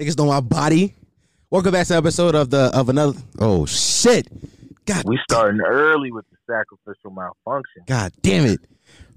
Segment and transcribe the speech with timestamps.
[0.00, 0.94] Niggas know my body.
[1.50, 3.18] Welcome back to episode of the of another.
[3.38, 4.28] Oh shit!
[4.86, 7.82] God, We starting early with the sacrificial malfunction.
[7.84, 8.60] God damn it!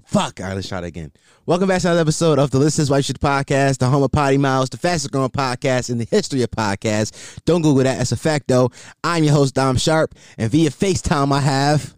[0.04, 0.40] Fuck!
[0.40, 1.10] All right, let's try that again.
[1.46, 4.12] Welcome back to another episode of the Is Why You Should podcast, the home of
[4.12, 7.42] Potty Miles, the fastest growing podcast in the history of podcasts.
[7.46, 8.70] Don't Google that; it's a fact, though.
[9.02, 11.96] I'm your host Dom Sharpe, and via FaceTime I have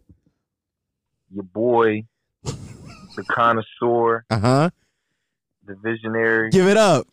[1.35, 2.05] Your boy,
[2.45, 4.71] the connoisseur, uh huh.
[5.65, 7.09] the visionary, Give it up.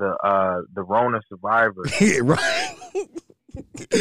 [0.00, 1.82] The uh the Rona survivor,
[2.22, 2.74] right.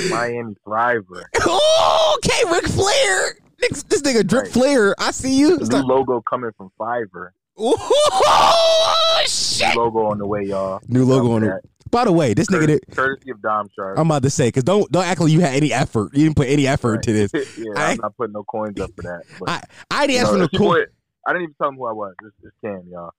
[0.10, 1.24] Miami thriver.
[1.42, 3.36] Oh, okay, Ric Flair.
[3.60, 4.52] This, this nigga Drip Right.
[4.54, 4.96] Flair.
[4.98, 5.58] I see you.
[5.58, 7.32] The It's new logo coming from Fiverr.
[7.60, 7.76] Ooh,
[9.28, 9.76] shit.
[9.76, 10.80] New logo on the way, y'all.
[10.88, 11.58] New logo on That.
[11.58, 11.70] it.
[11.92, 12.80] By the way, this nigga.
[12.96, 13.98] Courtesy of Dom Sharpe.
[14.00, 16.14] I'm about to say, cause don't don't act like you had any effort.
[16.14, 17.34] You didn't put any effort into this.
[17.58, 19.24] yeah, I- I'm not putting no coins up for that.
[19.40, 19.62] But, I
[19.92, 20.70] I didn't ask for no it's your cool.
[20.76, 20.86] boy-
[21.28, 22.14] I didn't even tell them who I was.
[22.24, 23.12] It's, it's Cam, y'all.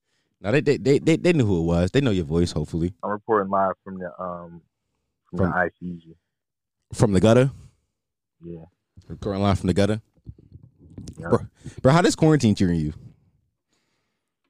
[0.43, 1.91] No, they, they they they they knew who it was.
[1.91, 2.53] They know your voice.
[2.53, 4.63] Hopefully, I'm reporting live from the um
[5.29, 6.15] from, From- the ICU.
[6.95, 7.51] from the gutter.
[8.43, 8.65] Yeah.
[9.09, 10.01] Recording live from the gutter.
[11.19, 11.29] yeah.
[11.29, 11.39] Bro,
[11.83, 12.95] bro, how does quarantine treating you?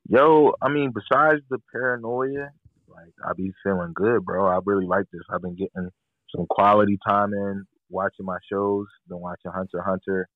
[0.08, 2.50] Yo, I mean, besides the paranoia,
[2.88, 4.46] like I be feeling good, bro.
[4.46, 5.22] I really like this.
[5.30, 5.90] I've been getting
[6.34, 8.86] some quality time in watching my shows.
[9.08, 10.28] Been watching Hunter Hunter.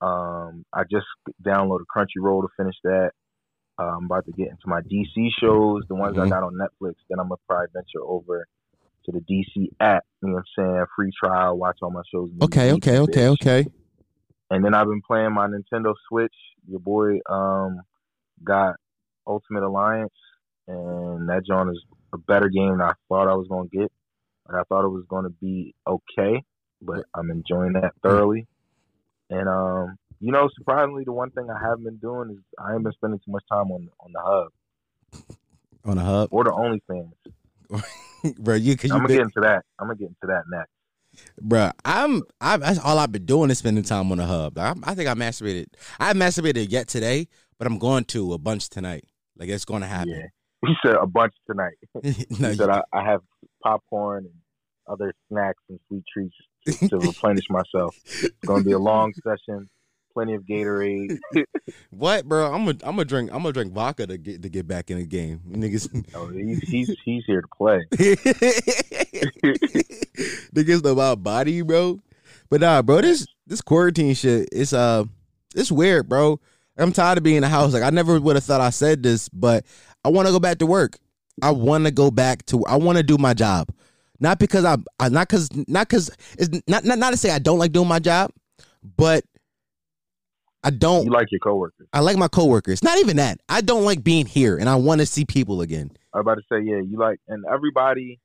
[0.00, 1.06] Um, I just
[1.42, 3.12] downloaded Crunchyroll to finish that.
[3.78, 6.30] Uh, I'm about to get into my DC shows, the ones I Mhm.
[6.30, 6.94] got on Netflix.
[7.08, 8.46] Then I'm gonna probably venture over
[9.04, 10.04] to the DC app.
[10.22, 10.86] You know what I'm saying?
[10.96, 12.30] Free trial, watch all my shows.
[12.42, 13.32] Okay, okay, okay, bitch.
[13.32, 13.70] okay.
[14.50, 16.34] And then I've been playing my Nintendo Switch.
[16.68, 17.80] Your boy um
[18.42, 18.76] got
[19.26, 20.14] Ultimate Alliance,
[20.68, 23.90] and that joint is a better game than I thought I was gonna get.
[24.48, 26.42] Like I thought it was gonna be okay,
[26.80, 28.46] but I'm enjoying that thoroughly.
[29.30, 32.84] And um, you know, surprisingly, the one thing I haven't been doing is I haven't
[32.84, 34.52] been spending too much time on on the hub
[35.86, 37.12] On the hub, or the OnlyFans.
[38.38, 38.54] bro.
[38.54, 39.64] You because I'm gonna been, get into that.
[39.78, 40.70] I'm gonna get into that next.
[41.40, 41.70] bro.
[41.84, 44.56] I'm I that's all I've been doing is spending time on the hub.
[44.56, 45.66] I, I think I masturbated.
[46.00, 47.28] I haven't masturbated yet today,
[47.58, 49.04] but I'm going to a bunch tonight.
[49.36, 50.10] Like it's going to happen.
[50.10, 50.26] Yeah,
[50.66, 51.74] he said a bunch tonight.
[52.38, 53.20] no, he said I, I have
[53.62, 54.34] popcorn and
[54.86, 56.36] other snacks and sweet treats
[56.66, 57.94] to, to replenish myself.
[58.06, 59.68] It's gonna be a long session,
[60.14, 61.18] plenty of Gatorade.
[61.90, 62.46] what, bro?
[62.46, 64.98] I'm gonna I'm gonna drink I'm gonna drink vodka to get to get back in
[64.98, 65.40] the game.
[65.50, 66.06] Niggas.
[66.14, 67.84] Oh, he's he's he's here to play.
[70.54, 72.00] Niggas know about body, bro.
[72.48, 75.04] But nah, bro, this this quarantine shit, it's uh
[75.54, 76.40] it's weird, bro.
[76.78, 77.74] I'm tired of being in the house.
[77.74, 79.66] Like I never would have thought I said this, but
[80.04, 80.98] I want to go back to work.
[81.42, 83.68] I want to go back to I want to do my job.
[84.20, 87.38] Not because I'm I, not cuz not cuz it's not, not not to say I
[87.38, 88.30] don't like doing my job,
[88.96, 89.24] but
[90.64, 91.86] I don't You like your coworkers?
[91.92, 92.82] I like my coworkers.
[92.82, 93.38] Not even that.
[93.48, 95.90] I don't like being here and I want to see people again.
[96.12, 96.80] I was about to say yeah.
[96.80, 98.18] You like, and everybody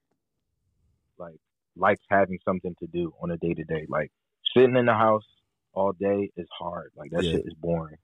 [1.18, 1.36] like
[1.76, 3.86] likes having something to do on a day to day.
[3.90, 4.12] Like
[4.56, 5.26] sitting in the house
[5.74, 6.92] all day is hard.
[6.96, 7.34] Like that Yeah.
[7.34, 7.98] shit is boring.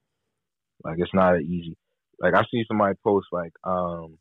[0.84, 1.76] Like it's not easy.
[2.20, 4.18] Like I see somebody post like, um,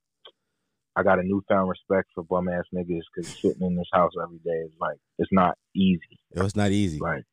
[0.95, 4.39] I got a newfound respect for bum ass niggas because sitting in this house every
[4.39, 6.19] day is like it's not easy.
[6.31, 6.99] It was not easy.
[6.99, 7.23] Like,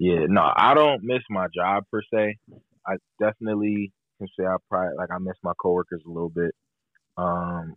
[0.00, 2.38] yeah, no, I don't miss my job per se.
[2.86, 6.52] I definitely can say I probably like I miss my coworkers a little bit.
[7.18, 7.74] Um,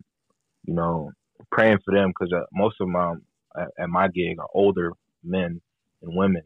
[0.64, 1.10] you know,
[1.52, 3.12] praying for them because uh, most of my
[3.60, 4.92] at, at my gig are older
[5.22, 5.60] men
[6.00, 6.44] and women.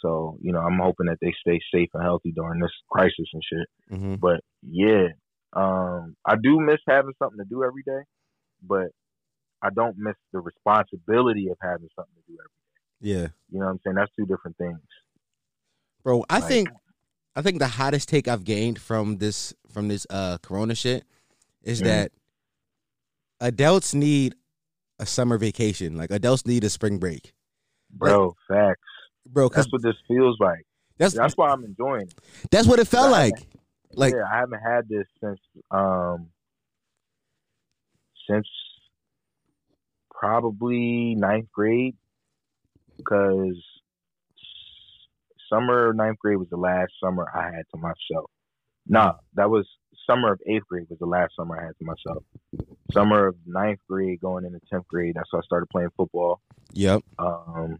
[0.00, 3.42] So you know, I'm hoping that they stay safe and healthy during this crisis and
[3.44, 3.68] shit.
[3.90, 5.08] hmm But yeah,
[5.52, 8.00] um, I do miss having something to do every day,
[8.66, 8.88] but
[9.60, 12.65] I don't miss the responsibility of having something to do every day.
[13.00, 13.28] Yeah.
[13.50, 13.96] You know what I'm saying?
[13.96, 14.80] That's two different things.
[16.02, 16.68] Bro, I Like- think
[17.34, 21.04] I think the hottest take I've gained from this from this uh corona shit
[21.62, 21.84] is Mhm.
[21.84, 22.12] that
[23.40, 24.34] adults need
[24.98, 25.96] a summer vacation.
[25.96, 27.34] Like adults need a spring break.
[27.90, 28.80] Bro, facts.
[29.26, 30.64] Bro, That's what this feels like.
[30.96, 32.14] that's That's why I'm enjoying it.
[32.50, 33.34] that's what it felt like.
[33.92, 35.40] Like yeah, I haven't had this since
[35.70, 36.30] um
[38.28, 38.48] since
[40.10, 41.96] probably ninth grade
[42.96, 43.62] because
[45.52, 48.30] summer of ninth grade was the last summer I had to myself.
[48.88, 49.66] Nah, that was
[50.08, 52.24] summer of eighth grade was the last summer I had to myself.
[52.92, 56.40] Summer of ninth grade going into tenth grade, that's when I started playing football.
[56.72, 57.02] Yep.
[57.18, 57.78] Um,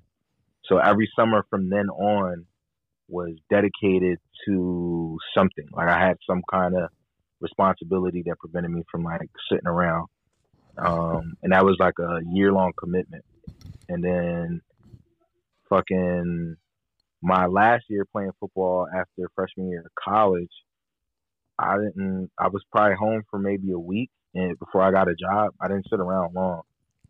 [0.64, 2.44] so every summer from then on
[3.08, 5.66] was dedicated to something.
[5.72, 6.88] Like I had some kind of
[7.40, 10.08] responsibility that prevented me from like sitting around.
[10.78, 13.24] Um, and that was like a year long commitment.
[13.88, 14.60] And then
[15.68, 16.56] fucking
[17.22, 20.50] my last year playing football after freshman year of college,
[21.58, 25.14] I didn't I was probably home for maybe a week and before I got a
[25.14, 26.62] job, I didn't sit around long.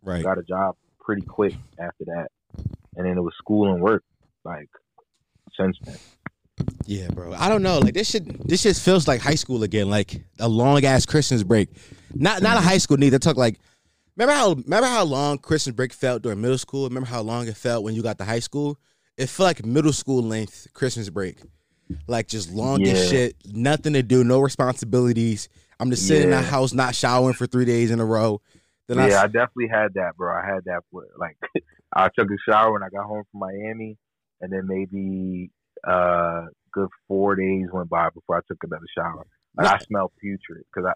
[0.03, 0.23] Right.
[0.23, 2.29] got a job pretty quick after that,
[2.97, 4.05] and then it was school and work.
[4.45, 4.69] Like
[5.59, 5.99] since then.
[6.87, 7.33] Yeah, bro.
[7.33, 7.79] I don't know.
[7.79, 11.43] Like this shit this shit feels like high school again, like a long ass Christmas
[11.43, 11.69] break.
[12.15, 13.19] Not not a high school neither.
[13.19, 13.59] Talk like
[14.17, 16.85] remember how remember how long Christmas break felt during middle school?
[16.85, 18.79] Remember how long it felt when you got to high school?
[19.17, 21.39] It felt like middle school length Christmas break.
[22.07, 25.49] Like just long as shit, nothing to do, no responsibilities.
[25.79, 28.41] I'm just sitting in the house not showering for three days in a row.
[28.89, 30.35] Then yeah, I, I definitely had that, bro.
[30.35, 30.83] I had that.
[30.91, 31.37] For, like,
[31.95, 33.99] I took a shower when I got home from Miami,
[34.41, 35.51] and then maybe
[35.87, 39.27] uh, good four days went by before I took another shower.
[39.57, 40.93] Like, I smelled putrid because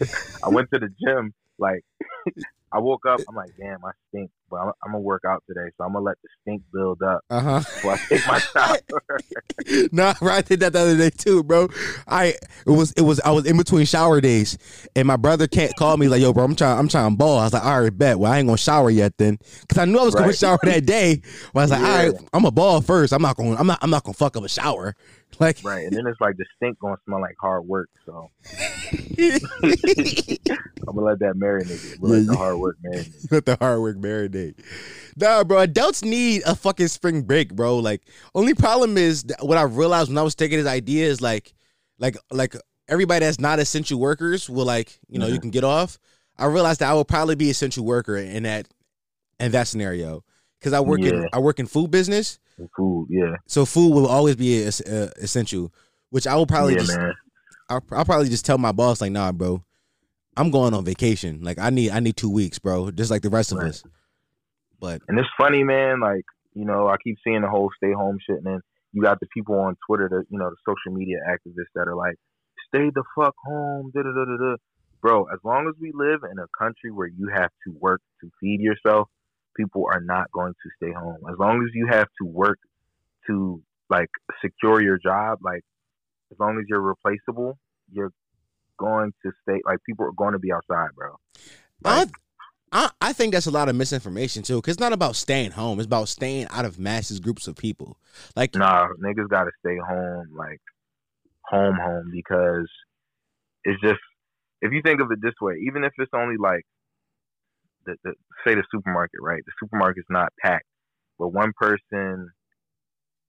[0.00, 0.06] I
[0.44, 1.34] I went to the gym.
[1.58, 1.84] Like,
[2.74, 5.70] I woke up, I'm like, damn, I stink, but I'm, I'm gonna work out today,
[5.76, 7.58] so I'm gonna let the stink build up uh huh.
[7.58, 9.88] before I take my shower.
[9.92, 11.68] no, bro, I did that the other day too, bro.
[12.08, 12.34] I
[12.66, 14.56] it was it was I was in between shower days,
[14.96, 17.38] and my brother can't call me like, yo, bro, I'm trying I'm trying to ball.
[17.38, 18.18] I was like, all right, bet.
[18.18, 20.86] Well, I ain't gonna shower yet then, because I knew I was gonna shower that
[20.86, 21.20] day.
[21.52, 23.12] But I was like, all right, I'm a ball first.
[23.12, 23.80] I'm not gonna I'm not.
[23.82, 24.94] I'm not gonna fuck up a shower.
[25.40, 27.88] Like, right, and then it's like the stink gonna smell like hard work.
[28.06, 28.30] So
[29.22, 31.98] I'm gonna let that marinate.
[32.00, 33.06] We'll let the hard work marinate.
[33.30, 34.54] Let the hard work marinate.
[35.16, 35.60] Nah, bro.
[35.60, 37.78] Adults need a fucking spring break, bro.
[37.78, 38.02] Like,
[38.34, 41.54] only problem is that what I realized when I was taking his idea is like,
[41.98, 42.54] like, like
[42.88, 45.42] everybody that's not essential workers will like, you know, you Mhm.
[45.42, 45.98] can get off.
[46.36, 48.66] I realized that I will probably be essential worker in that
[49.38, 50.24] in that scenario
[50.58, 54.06] because I work in I work in food business, And food, yeah, so food will
[54.06, 55.72] always be es- uh, essential.
[56.10, 56.98] Which I will probably yeah, just.
[57.68, 59.64] I'll, I'll probably just tell my boss like, nah, bro,
[60.36, 61.40] I'm going on vacation.
[61.42, 63.82] Like, I need I need two weeks, bro, just like the rest of us.
[64.80, 66.00] But And it's funny, man.
[66.00, 68.60] Like you know, I keep seeing the whole stay home shit, and then
[68.92, 71.96] you got the people on Twitter, that you know, the social media activists that are
[71.96, 72.16] like,
[72.68, 74.56] "Stay the fuck home." Da da da da da.
[75.00, 78.30] Bro, as long as we live in a country where you have to work to
[78.40, 79.08] feed yourself,
[79.56, 81.18] people are not going to stay home.
[81.30, 82.58] As long as you have to work
[83.26, 84.10] to like
[84.42, 85.62] secure your job, like
[86.30, 87.58] as long as you're replaceable,
[87.92, 88.12] you're
[88.78, 89.60] going to stay.
[89.64, 91.16] Like people are going to be outside, bro.
[91.84, 92.08] Like,
[92.72, 95.50] I, I I think that's a lot of misinformation too, because it's not about staying
[95.52, 95.78] home.
[95.78, 97.98] It's about staying out of masses, groups of people.
[98.34, 100.60] Like, nah, niggas got to stay home, like
[101.44, 102.68] home, home, because
[103.64, 104.00] it's just
[104.62, 106.64] if you think of it this way, even if it's only like
[107.86, 108.12] the, the
[108.46, 109.42] say the supermarket, right?
[109.44, 110.66] The supermarket's not packed,
[111.18, 112.28] but one person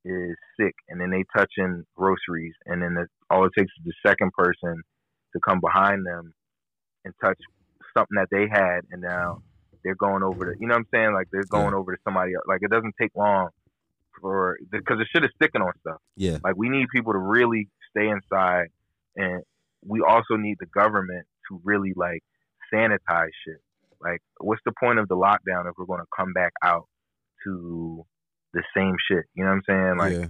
[0.06, 4.10] is sick, and then they touching groceries, and then the, all it takes is the
[4.10, 4.82] second person
[5.34, 6.34] to come behind them
[7.06, 7.38] and touch
[7.96, 9.42] something that they had, and now
[9.84, 11.14] they're going over to, you know what I'm saying?
[11.14, 12.46] Like they're going over to somebody else.
[12.48, 13.50] Like it doesn't take long
[14.20, 15.98] for because the shit is sticking on stuff.
[16.16, 18.68] yeah, Like we need people to really stay inside,
[19.16, 19.44] and
[19.86, 22.24] we also need the government to really like
[22.74, 23.62] sanitize shit.
[24.04, 26.88] Like, what's the point of the lockdown if we're going to come back out
[27.46, 28.06] to
[28.54, 29.26] the same shit?
[29.34, 29.98] You know what I'm saying?
[29.98, 30.28] Like, yeah.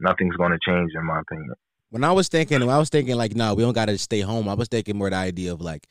[0.00, 1.54] nothing's going to change, in my opinion.
[1.90, 4.20] When I was thinking, when I was thinking like, no, we don't got to stay
[4.20, 4.48] home.
[4.48, 5.86] I was thinking more the idea of like,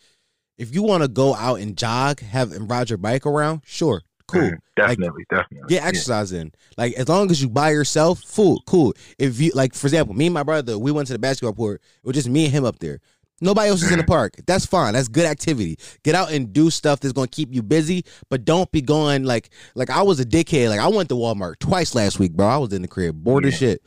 [0.57, 4.01] if you want to go out and jog, have and ride your bike around, sure,
[4.27, 4.41] cool.
[4.41, 5.69] Mm, definitely, definitely.
[5.69, 6.51] Get exercise in.
[6.77, 8.93] Like as long as you by yourself, food, cool.
[9.17, 11.81] If you like, for example, me and my brother, we went to the basketball court.
[12.03, 12.99] It was just me and him up there.
[13.43, 14.35] Nobody else is in the park.
[14.47, 14.93] That's fine.
[14.93, 15.77] That's good activity.
[16.03, 19.49] Get out and do stuff that's gonna keep you busy, but don't be going like
[19.75, 20.69] like I was a dickhead.
[20.69, 22.47] Like I went to Walmart twice last week, bro.
[22.47, 23.81] I was in the crib, bored as shit.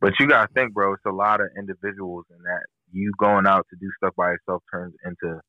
[0.00, 0.92] But you gotta think, bro.
[0.92, 4.62] It's a lot of individuals in that you going out to do stuff by yourself
[4.70, 5.40] turns into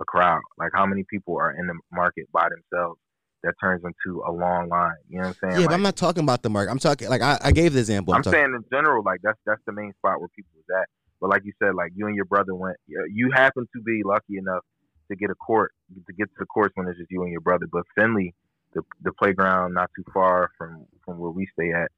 [0.00, 0.40] a crowd.
[0.56, 2.98] Like how many people are in the market by themselves?
[3.42, 4.92] That turns into a long line.
[5.08, 5.62] You know what I'm saying?
[5.62, 6.70] Yeah, but I'm not talking about the market.
[6.70, 8.12] I'm talking like I, I gave the example.
[8.12, 10.86] I'm, I'm saying in general, like that's that's the main spot where people is at.
[11.20, 12.76] But like you said, like you and your brother went.
[12.86, 14.64] You happen to be lucky enough
[15.10, 15.72] to get a court
[16.06, 17.66] to get to the courts when it's just you and your brother.
[17.70, 18.34] But Finley,
[18.74, 21.90] the the playground not too far from from where we stay at,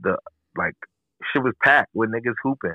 [0.00, 0.16] the
[0.56, 0.74] like
[1.32, 2.74] shit was packed with niggas hooping.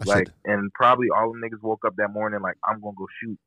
[0.00, 2.96] I Like should- and probably all them niggas woke up that morning like I'm gonna
[2.98, 3.38] go shoot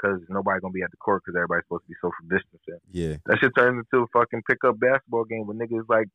[0.00, 2.80] because nobody gonna be at the court because everybody's supposed to be social distancing.
[2.92, 3.16] yeah.
[3.26, 6.06] That shit turns into a fucking pickup basketball game with niggas like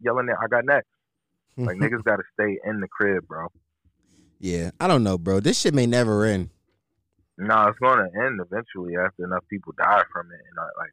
[0.00, 0.88] yelling at I got next.
[1.56, 3.46] Like niggas gotta stay in the crib, bro.
[4.44, 4.70] Yeah.
[4.78, 5.40] I don't know, bro.
[5.40, 6.50] This shit may never end.
[7.38, 10.40] No, it's gonna end eventually after enough people die from it.
[10.50, 10.92] And uh, like,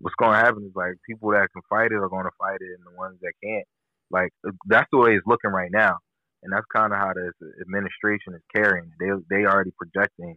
[0.00, 2.86] what's gonna happen is like people that can fight it are gonna fight it, and
[2.86, 3.66] the ones that can't,
[4.10, 4.32] like,
[4.66, 5.98] that's the way it's looking right now.
[6.42, 8.90] And that's kind of how the administration is carrying.
[8.98, 10.36] They they already projecting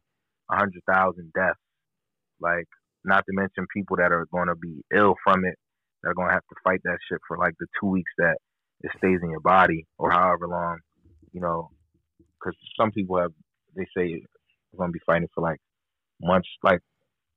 [0.51, 1.60] a hundred thousand deaths.
[2.42, 2.68] Like,
[3.06, 5.56] not to mention people that are gonna be ill from it.
[6.04, 8.36] They're gonna have to fight that shit for like the two weeks that
[8.82, 10.80] it stays in your body, or however long,
[11.32, 11.70] you know.
[12.39, 13.31] Because some people have,
[13.75, 14.22] they say
[14.72, 15.60] we're gonna be fighting for like
[16.22, 16.48] months.
[16.63, 16.79] Like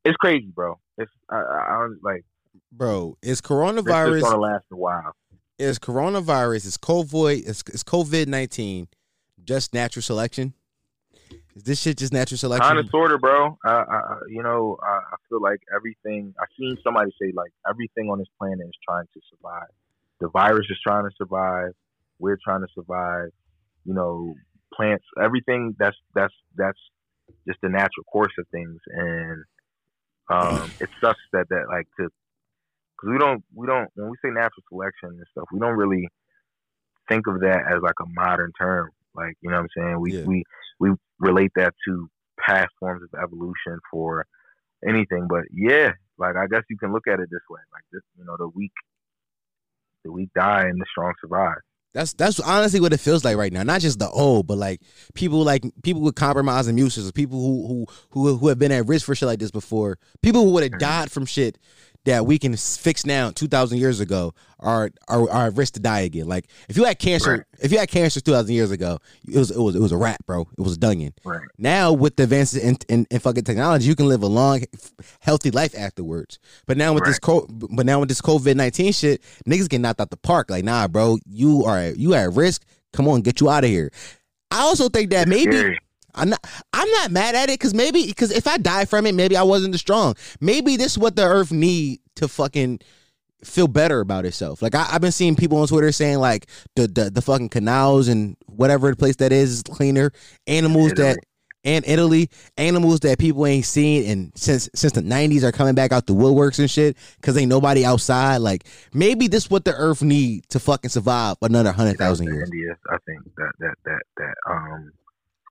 [0.05, 0.79] it's crazy, bro.
[0.99, 2.25] It's I, I don't like.
[2.71, 5.13] Bro, is It's coronavirus gonna last a while.
[5.59, 8.89] is coronavirus is COVID is, is COVID nineteen
[9.45, 10.55] just natural selection?
[11.55, 12.67] Is this shit just natural selection?
[12.67, 13.59] Kind of, sort of, bro.
[13.65, 16.35] I, I, I- you know, I, I feel like everything.
[16.41, 19.69] I seen somebody say like everything on this planet is trying to survive.
[20.21, 21.73] The virus is trying to survive.
[22.19, 23.31] We're trying to survive.
[23.85, 24.35] You know,
[24.75, 25.05] plants.
[25.21, 25.75] Everything.
[25.79, 26.79] That's that's that's
[27.47, 29.45] just the natural course of things, and
[30.31, 32.09] um, it sucks that that like to
[33.03, 36.09] because we don't we don't when we say natural selection and stuff, we don't really
[37.09, 38.91] think of that as like a modern term.
[39.15, 40.01] Like you know what I'm saying?
[40.01, 40.25] We Yeah.
[40.25, 40.45] we
[40.79, 44.27] we relate that to past forms of evolution for
[44.87, 45.27] anything.
[45.29, 47.61] But yeah, like I guess you can look at it this way.
[47.73, 48.73] Like this, you know, the weak
[50.05, 51.61] the weak die and the strong survive.
[51.95, 53.63] That's that's honestly what it feels like right now.
[53.63, 54.81] Not just the old, but like
[55.15, 59.05] people like people with compromising muses, people who who who who have been at risk
[59.05, 59.99] for shit like this before.
[60.23, 61.59] People who would have died from shit
[62.05, 65.81] that we can fix now two thousand years ago are, are are at risk to
[65.81, 66.27] die again.
[66.27, 67.41] Like if you had cancer, Right.
[67.61, 69.97] if you had cancer two thousand years ago, it was it was it was a
[69.97, 70.49] wrap, bro.
[70.59, 71.13] It was done in.
[71.25, 71.41] Right.
[71.59, 74.63] Now with the advances in, in, in fucking technology, you can live a long,
[75.21, 76.39] healthy life afterwards.
[76.67, 80.01] But now with this co- but now with this COVID nineteen shit, niggas get knocked
[80.01, 80.51] out the park.
[80.51, 82.65] Like, nah, bro, you are you are at risk.
[82.93, 83.91] Come on, get you out of here.
[84.51, 85.79] I also think that maybe.
[86.15, 89.15] I'm not I'm not mad at it because maybe because if I die from it,
[89.15, 90.15] maybe I wasn't as strong.
[90.41, 92.81] Maybe this is what the earth need to fucking
[93.45, 94.63] feel better about itself.
[94.63, 98.09] Like I, I've been seeing people on Twitter saying like the, the the fucking canals
[98.09, 100.13] and whatever the place that is is cleaner.
[100.47, 101.09] Animals Italy.
[101.09, 101.19] that
[101.65, 105.93] and Italy, animals that people ain't seen and since since the nineties are coming back
[105.93, 108.39] out the woodworks and shit because ain't nobody outside.
[108.39, 112.51] Like maybe this what the earth need to fucking survive another hundred thousand years.
[112.53, 114.93] India, I think that that that that um,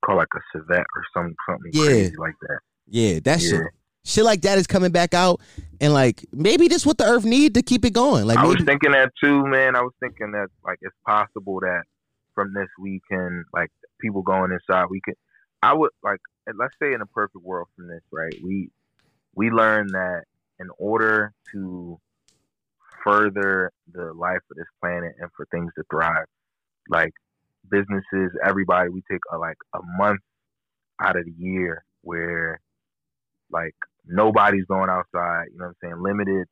[0.05, 1.86] called like a civet or some something Yeah.
[1.86, 2.60] crazy like that.
[2.88, 3.50] Yeah, that Yeah.
[3.50, 3.67] shit.
[4.03, 5.41] Shit like that is coming back out,
[5.79, 8.25] and like maybe this what the Earth need to keep it going.
[8.25, 9.75] Like I was thinking that too, man.
[9.75, 11.84] I was thinking that like it's possible that
[12.34, 14.86] from this we can like people going inside.
[14.89, 15.13] We could.
[15.62, 16.20] I would like
[16.55, 18.34] let's say in a perfect world from this, right?
[18.43, 18.72] We
[19.36, 20.24] we learn that
[20.60, 22.00] in order to
[23.03, 26.25] further the life of this planet and for things to thrive,
[26.89, 27.13] like
[27.70, 30.20] businesses, everybody, we take a, like a month
[31.01, 32.60] out of the year where
[33.51, 33.75] like
[34.06, 35.46] nobody's going outside.
[35.51, 36.01] You know what I'm saying?
[36.03, 36.48] Limited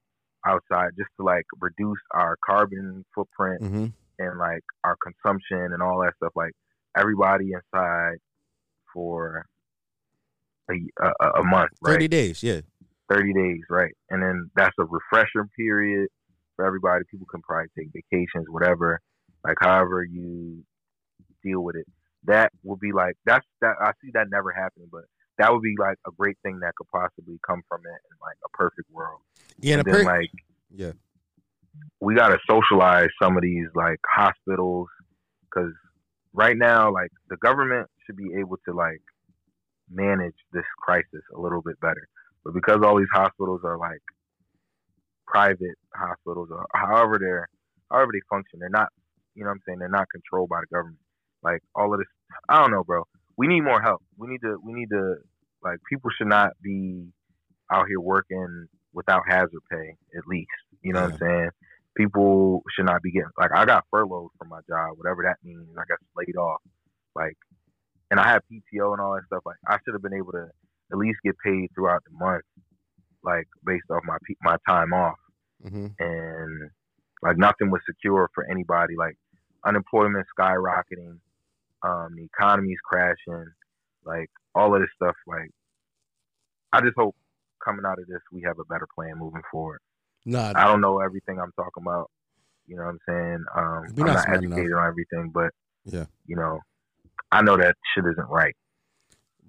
[0.45, 3.93] outside just to like reduce our carbon footprint Mhm.
[4.19, 6.31] and like our consumption and all that stuff.
[6.35, 6.53] Like
[6.97, 8.17] everybody inside
[8.93, 9.45] for
[10.69, 11.93] a, a, a month, right?
[11.93, 12.43] thirty days.
[12.43, 12.61] Yeah,
[13.09, 13.91] 30 days, right?
[14.09, 16.09] And then that's a refresher period
[16.55, 17.03] for everybody.
[17.09, 18.99] People can probably take vacations, whatever,
[19.43, 20.63] like however you
[21.43, 21.85] deal with it.
[22.25, 25.03] That would be like that's that I see that never happening, but
[25.37, 28.37] that would be like a great thing that could possibly come from it in like
[28.45, 29.21] a perfect world.
[29.59, 29.77] yeah.
[29.77, 30.31] and the then per- like
[30.75, 30.91] yeah,
[31.99, 34.87] we got to socialize some of these like hospitals
[35.43, 35.73] because
[36.33, 39.01] right now like the government should be able to like
[39.89, 42.07] manage this crisis a little bit better
[42.43, 44.01] but because all these hospitals are like
[45.27, 47.47] private hospitals or however they're
[47.91, 48.89] however they function they're not
[49.35, 50.99] you know what i'm saying they're not controlled by the government
[51.43, 52.07] like all of this
[52.49, 53.03] i don't know bro
[53.37, 55.15] we need more help we need to we need to
[55.63, 57.05] like people should not be
[57.71, 60.49] out here working without hazard pay at least
[60.81, 61.49] you know what i'm saying
[61.97, 65.67] people should not be getting like I got furloughed from my job, whatever that means.
[65.77, 66.61] I got laid off,
[67.15, 67.35] like,
[68.11, 69.43] and I had PTO and all that stuff.
[69.45, 70.47] Like, I should have been able to
[70.91, 72.43] at least get paid throughout the month,
[73.23, 75.17] like based off my my time off,
[75.65, 75.87] Mm-hmm.
[75.99, 76.69] and
[77.21, 78.95] like nothing was secure for anybody.
[78.97, 79.17] Like
[79.65, 81.19] unemployment skyrocketing,
[81.83, 83.45] um, the economy's crashing,
[84.05, 85.15] like all of this stuff.
[85.27, 85.49] Like,
[86.73, 87.15] I just hope
[87.63, 89.79] coming out of this we have a better plan moving forward.
[90.25, 92.09] Nah, I don't know everything I'm talking about.
[92.67, 93.45] You know what I'm saying?
[93.55, 95.51] Um, I'm not not educated on everything, but
[95.85, 96.05] Yeah.
[96.27, 96.59] you know,
[97.31, 98.55] I know that shit isn't right.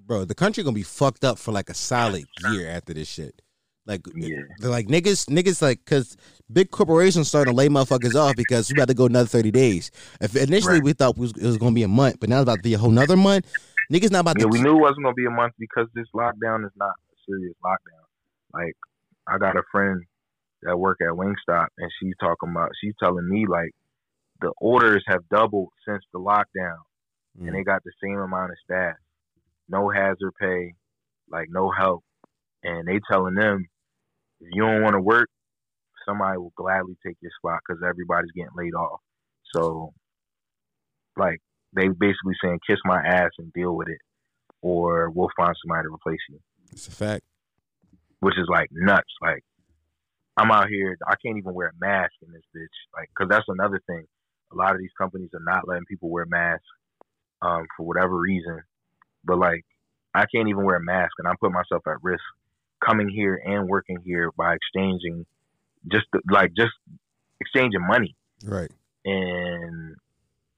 [0.07, 3.43] bro, the country gonna be fucked up for like a solid year after this shit.
[3.91, 4.43] Like, Yeah.
[4.59, 6.17] they're like niggas, niggas like, cause
[6.53, 9.91] big corporations starting to lay motherfuckers off because we about to go another thirty days.
[10.21, 10.85] If initially Right.
[10.85, 12.63] we thought it was, it was gonna be a month, but now it's about to
[12.63, 13.53] be a whole nother month.
[13.93, 14.49] Niggas not about Yeah, to.
[14.49, 17.55] we knew it wasn't gonna be a month because this lockdown is not a serious
[17.65, 18.07] lockdown.
[18.55, 18.77] Like,
[19.27, 20.05] I got a friend
[20.63, 23.73] that work at Wingstop, and she's talking about, she's telling me like
[24.41, 26.79] the orders have doubled since the lockdown,
[27.41, 27.49] Mm.
[27.49, 28.95] and they got the same amount of staff,
[29.69, 30.75] no hazard pay,
[31.29, 32.05] like no help,
[32.63, 33.67] and they telling them
[34.41, 35.29] if you don't want to work,
[36.07, 39.01] somebody will gladly take your spot because everybody's getting laid off.
[39.55, 39.93] So,
[41.17, 41.41] like,
[41.75, 43.99] they basically saying kiss my ass and deal with it,
[44.63, 46.39] or we'll find somebody to replace you.
[46.73, 47.23] It's a fact.
[48.21, 49.13] which is like nuts.
[49.23, 49.43] Like
[50.37, 52.67] I'm out here, I can't even wear a mask in this bitch.
[52.97, 54.05] Like, cause that's another thing.
[54.53, 56.65] A lot of these companies are not letting people wear masks,
[57.43, 58.61] um, for whatever reason.
[59.25, 59.65] But like,
[60.15, 62.23] I can't even wear a mask, and I'm putting myself at risk
[62.85, 65.27] coming here and working here by exchanging,
[65.91, 66.73] just like just
[67.41, 68.71] exchanging money Right.
[69.05, 69.97] and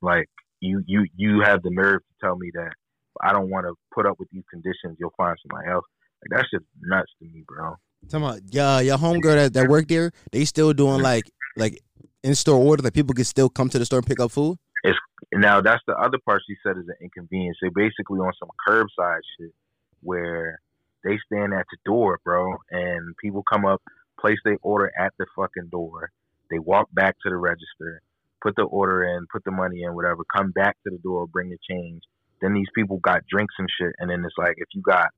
[0.01, 0.29] like
[0.61, 2.73] you you you have the nerve to tell me that
[3.21, 4.97] I don't want to put up with these conditions.
[4.99, 5.85] You'll find somebody else.
[6.23, 7.77] Like that's just nuts to me, bro.
[8.09, 11.05] Talking about yeah, your homegirl that, that worked there, they still doing mm-hmm.
[11.05, 11.83] like like
[12.23, 14.59] in store order that people can still come to the store and pick up food.
[14.85, 14.99] It's
[15.33, 17.59] now that's the other part she said is an inconvenience.
[17.63, 19.53] They basically on some curbside shit
[20.01, 20.61] where
[21.05, 23.83] they stand at the door, bro, and people come up,
[24.21, 26.11] place their order at the fucking door.
[26.51, 28.03] They walk back to the register,
[28.43, 31.51] put the order in, put the money in, whatever, come back to the door, bring
[31.51, 32.03] the change.
[32.41, 35.09] Then these people got drinks and shit, and then it's like if you got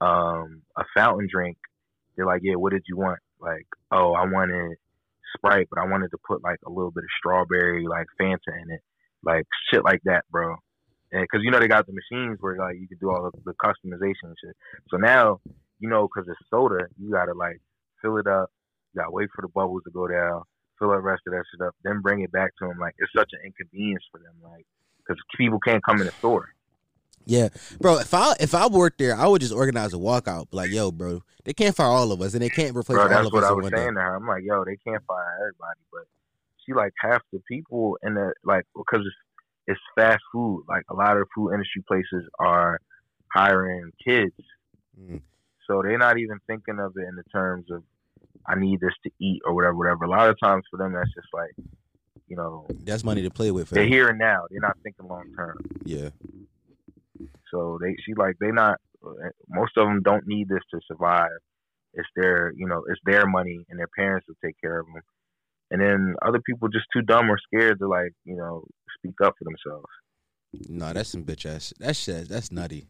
[0.00, 1.56] um a fountain drink,
[2.16, 3.20] they're like, Yeah, what did you want?
[3.40, 4.76] Like, oh, I wanted
[5.36, 8.70] Sprite, but I wanted to put like a little bit of strawberry, like Fanta in
[8.70, 8.80] it
[9.24, 10.56] like shit like that, bro.
[11.22, 13.54] Because you know they got the machines where like you can do all of the
[13.54, 14.56] customization and shit.
[14.90, 15.40] So now
[15.78, 17.60] you know because it's soda, you gotta like
[18.02, 18.50] fill it up.
[18.92, 20.42] You gotta wait for the bubbles to go down,
[20.78, 22.78] fill the rest of that shit up, then bring it back to them.
[22.78, 24.66] Like it's such an inconvenience for them, like
[24.98, 26.48] because people can't come in the store.
[27.26, 27.48] Yeah,
[27.80, 27.98] bro.
[27.98, 30.48] If I if I worked there, I would just organize a walkout.
[30.50, 33.08] Like, yo, bro, they can't fire all of us, and they can't replace Bro, all
[33.08, 33.78] that's of what us I in was one day.
[33.78, 34.16] saying to her.
[34.16, 36.02] I'm like, yo, they can't fire everybody, but
[36.64, 39.06] she like half the people in the like because
[39.66, 40.64] it's fast food.
[40.68, 42.78] Like a lot of food industry places are
[43.34, 44.34] hiring kids,
[45.00, 45.20] Mm.
[45.66, 47.82] so they're not even thinking of it in the terms of
[48.46, 50.04] I need this to eat or whatever, whatever.
[50.04, 51.50] A lot of times for them, that's just like,
[52.28, 53.70] you know, That's money to play with.
[53.70, 54.46] they're here and now.
[54.50, 55.58] They're not thinking long term.
[55.84, 56.10] Yeah,
[57.50, 58.78] So they, she like, they not.
[59.48, 61.38] Most of them don't need this to survive.
[61.92, 65.02] It's their, you know, it's their money, and their parents will take care of them.
[65.70, 68.64] And then other people just too dumb or scared to like, you know,
[68.98, 69.86] speak up for themselves.
[70.68, 71.72] no, that's some bitch ass.
[71.78, 72.28] That's shit.
[72.28, 72.86] That's nutty.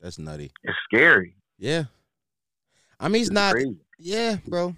[0.00, 0.50] That's nutty.
[0.62, 1.36] It's scary.
[1.58, 1.84] Yeah,
[3.00, 3.52] I mean, it's It's not.
[3.54, 3.76] crazy.
[3.98, 4.74] Yeah, bro.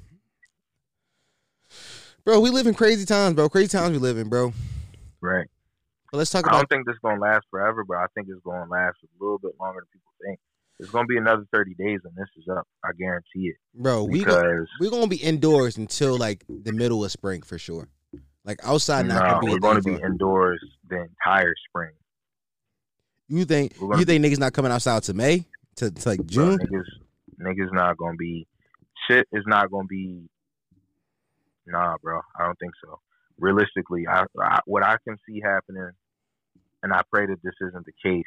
[2.24, 3.48] Bro, we live in crazy times, bro.
[3.48, 4.52] Crazy times we live in, bro.
[5.20, 5.46] Right.
[6.12, 8.28] But let's talk I about don't think this is gonna last forever, but I think
[8.30, 10.38] it's gonna last a little bit longer than people think.
[10.78, 12.66] It's gonna be another thirty days, and this is up.
[12.84, 13.56] I guarantee it.
[13.74, 14.04] bro.
[14.04, 17.88] We go, Because we're gonna be indoors until like the middle of spring for sure.
[18.48, 19.52] Like outside, not no, gonna be.
[19.52, 21.92] we're going to be indoors the entire spring.
[23.28, 25.44] You think you think niggas not coming outside to May
[25.76, 26.58] to, to like Bro, June?
[26.58, 26.86] niggas,
[27.38, 28.46] niggas not gonna be
[29.06, 29.28] shit.
[29.32, 30.30] Is not gonna be.
[31.66, 32.22] Nah, bro.
[32.40, 32.98] I don't think so.
[33.38, 35.90] Realistically, I, I what I can see happening,
[36.82, 38.24] and I pray that this isn't the case.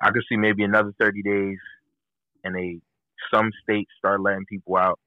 [0.00, 1.58] I could see maybe another thirty days,
[2.44, 2.78] and they
[3.34, 5.00] some states start letting people out,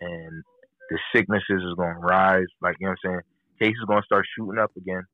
[0.00, 0.44] and
[0.88, 2.46] the sicknesses is gonna rise.
[2.62, 3.22] Like you know what I'm saying,
[3.58, 5.04] cases gonna start shooting up again,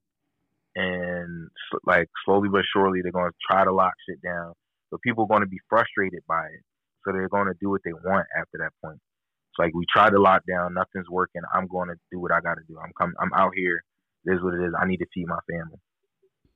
[0.76, 1.50] and
[1.85, 4.55] like slowly but surely they're gonna try to lock shit down
[4.92, 6.61] but people are going to be frustrated by it.
[7.05, 9.00] So they're going to do what they want after that point.
[9.00, 11.42] It's like we tried to lock down, nothing's working.
[11.52, 12.76] I'm going to do what I got to do.
[12.78, 13.14] I'm coming.
[13.18, 13.83] I'm out here.
[14.24, 14.72] It is what it is.
[14.78, 15.81] I need to feed my family.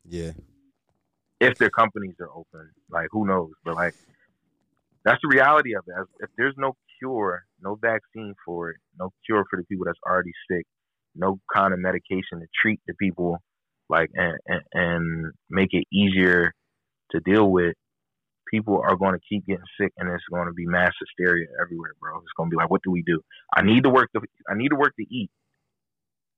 [0.09, 0.33] Yeah,
[1.41, 3.51] If their companies are open, like who knows?
[3.65, 3.95] But like
[5.05, 5.95] that's the reality of it.
[6.21, 10.31] If there's no cure, no vaccine for it, no cure for the people that's already
[10.49, 10.65] sick,
[11.17, 13.39] no kind of medication to treat the people,
[13.89, 16.53] like and and, and make it easier
[17.13, 17.75] to deal with,
[18.51, 21.93] people are going to keep getting sick, and it's going to be mass hysteria everywhere,
[22.01, 22.19] bro.
[22.19, 23.21] It's going to be like, what do we do?
[23.55, 25.31] I need to work to I need to work to eat.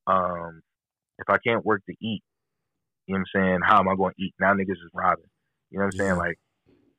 [0.07, 0.63] Um,
[1.19, 2.23] if I can't work to eat,
[3.07, 3.59] you know what I'm saying?
[3.65, 4.35] How am I going to eat?
[4.41, 5.25] Now niggas is robbing.
[5.71, 6.17] You know what I'm saying?
[6.17, 6.39] Like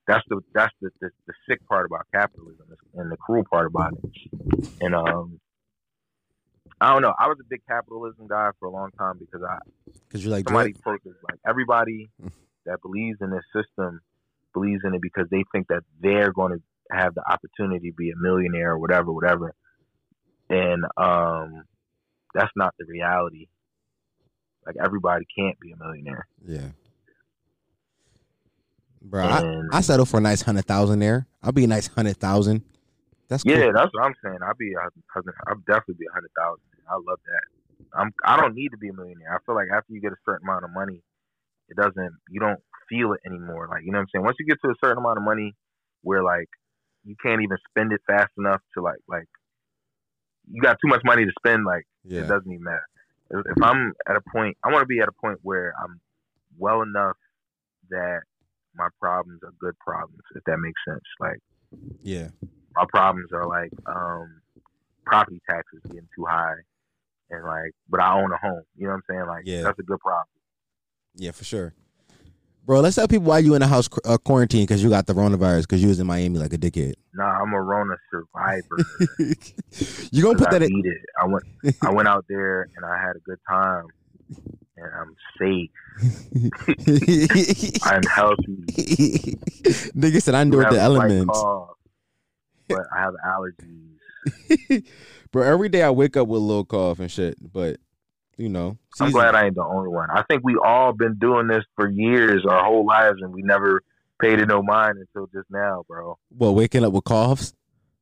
[0.07, 2.65] that's the that's the, the the sick part about capitalism
[2.95, 4.09] and the cruel part about it.
[4.81, 5.39] And um,
[6.81, 7.13] I don't know.
[7.19, 9.57] I was a big capitalism guy for a long time because I
[10.07, 10.99] because you like somebody drug.
[11.29, 12.09] like everybody
[12.65, 14.01] that believes in this system
[14.53, 16.61] believes in it because they think that they're going to
[16.91, 19.53] have the opportunity to be a millionaire or whatever, whatever.
[20.49, 21.63] And um,
[22.33, 23.47] that's not the reality.
[24.65, 26.27] Like everybody can't be a millionaire.
[26.45, 26.69] Yeah,
[29.01, 29.25] bro.
[29.25, 31.27] I, And I settle for a nice hundred thousand there.
[31.43, 32.63] I'll be a nice hundred thousand.
[33.29, 33.53] That's cool.
[33.53, 34.39] yeah, that's what I'm saying.
[34.41, 36.65] I'll be, I'll definitely be a hundred thousand.
[36.89, 37.45] I love that.
[37.93, 39.33] I'm, I don't need to be a millionaire.
[39.33, 41.01] I feel like after you get a certain amount of money,
[41.69, 43.69] it doesn't, you don't feel it anymore.
[43.69, 44.25] Like you know what I'm saying.
[44.25, 45.55] Once you get to a certain amount of money,
[46.01, 46.49] where like
[47.03, 49.27] you can't even spend it fast enough to like, like
[50.51, 51.65] you got too much money to spend.
[51.65, 52.21] Like yeah.
[52.21, 52.85] it doesn't even matter.
[53.31, 56.01] If I'm at a point, I want to be at a point where I'm
[56.57, 57.17] well enough
[57.91, 58.21] that
[58.75, 60.23] my problems are good problems.
[60.35, 61.03] If that makes sense.
[61.19, 61.39] Like
[62.01, 62.29] Yeah.
[62.79, 64.41] My problems are like um,
[65.05, 66.53] property taxes getting too high,
[67.29, 68.63] and like, but I own a home.
[68.77, 69.27] You know what I'm saying?
[69.27, 69.63] Like, Yeah.
[69.63, 70.27] that's a good problem.
[71.15, 71.73] Yeah, for sure.
[72.65, 75.13] Bro, let's tell people why you in the house uh, quarantine because you got the
[75.13, 76.93] coronavirus because you was in Miami like a dickhead.
[77.13, 78.77] Nah, I'm a Rona survivor.
[80.11, 80.81] you gonna put I that in?
[80.85, 80.97] it.
[81.21, 81.43] I went,
[81.83, 83.87] I went out there and I had a good time,
[84.77, 85.71] and I'm safe.
[87.83, 89.35] I'm healthy.
[89.97, 91.37] Nigga said I endured the elements.
[91.37, 91.69] cough,
[92.75, 94.83] but I have allergies.
[95.31, 97.77] Bro, every day I wake up with a little cough and shit, but
[98.37, 100.09] you know, I'm glad I ain't the only one.
[100.09, 103.83] I think we all been doing this for years, our whole lives, and we never
[104.21, 106.17] paid it no mind until just now, bro.
[106.31, 107.53] Well, waking up with coughs.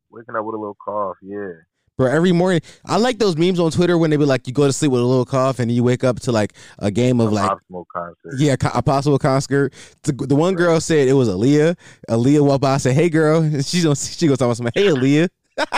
[0.10, 1.54] Waking up with a little cough, yeah.
[1.98, 4.68] Bro, every morning I like those memes on Twitter when they be like, you go
[4.68, 7.32] to sleep with a little cough and you wake up to like a game of
[7.32, 8.34] A like Pop Smoke concert.
[8.38, 9.74] Yeah, a possible concert.
[10.04, 11.76] The, the one girl said it was Aaliyah.
[12.08, 12.76] Aaliyah walked by.
[12.76, 13.96] I said, "Hey, girl." And she's on.
[13.96, 15.70] She goes, "I was hey, Aaliyah." I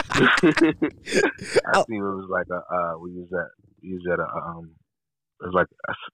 [1.87, 3.47] see it was like a uh, we was at
[3.81, 4.71] we was at a um
[5.41, 5.67] it was like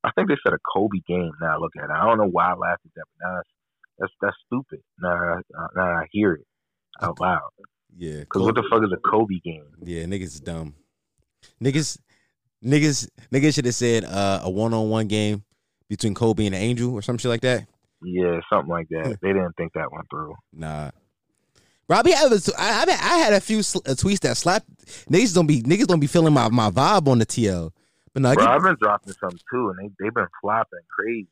[0.03, 1.31] I think they said a Kobe game.
[1.41, 3.35] Now I look at it, I don't know why I laughed at that, but now
[3.37, 3.49] that's
[3.97, 4.83] that's, that's stupid.
[5.01, 6.45] Now I- now I hear it
[7.01, 7.41] out loud.
[7.97, 9.65] Yeah, Because what the fuck is a Kobe game?
[9.84, 10.75] Yeah, niggas is dumb.
[11.63, 11.97] Niggas,
[12.63, 15.43] niggas, niggas should have said uh, a one-on-one game
[15.88, 17.67] between Kobe and an Angel or some shit like that.
[18.03, 19.17] Yeah, something like that.
[19.21, 20.36] They didn't think that went through.
[20.53, 20.91] Nah.
[21.88, 22.01] Bro, I
[22.58, 24.67] I, I, had a few sl- uh, tweets that slapped.
[25.08, 27.71] Niggas don't be niggas don't be feeling my, my vibe on the TL.
[28.13, 31.27] But nah, Bro, get- I've been dropping some too, and they they've been flopping crazy.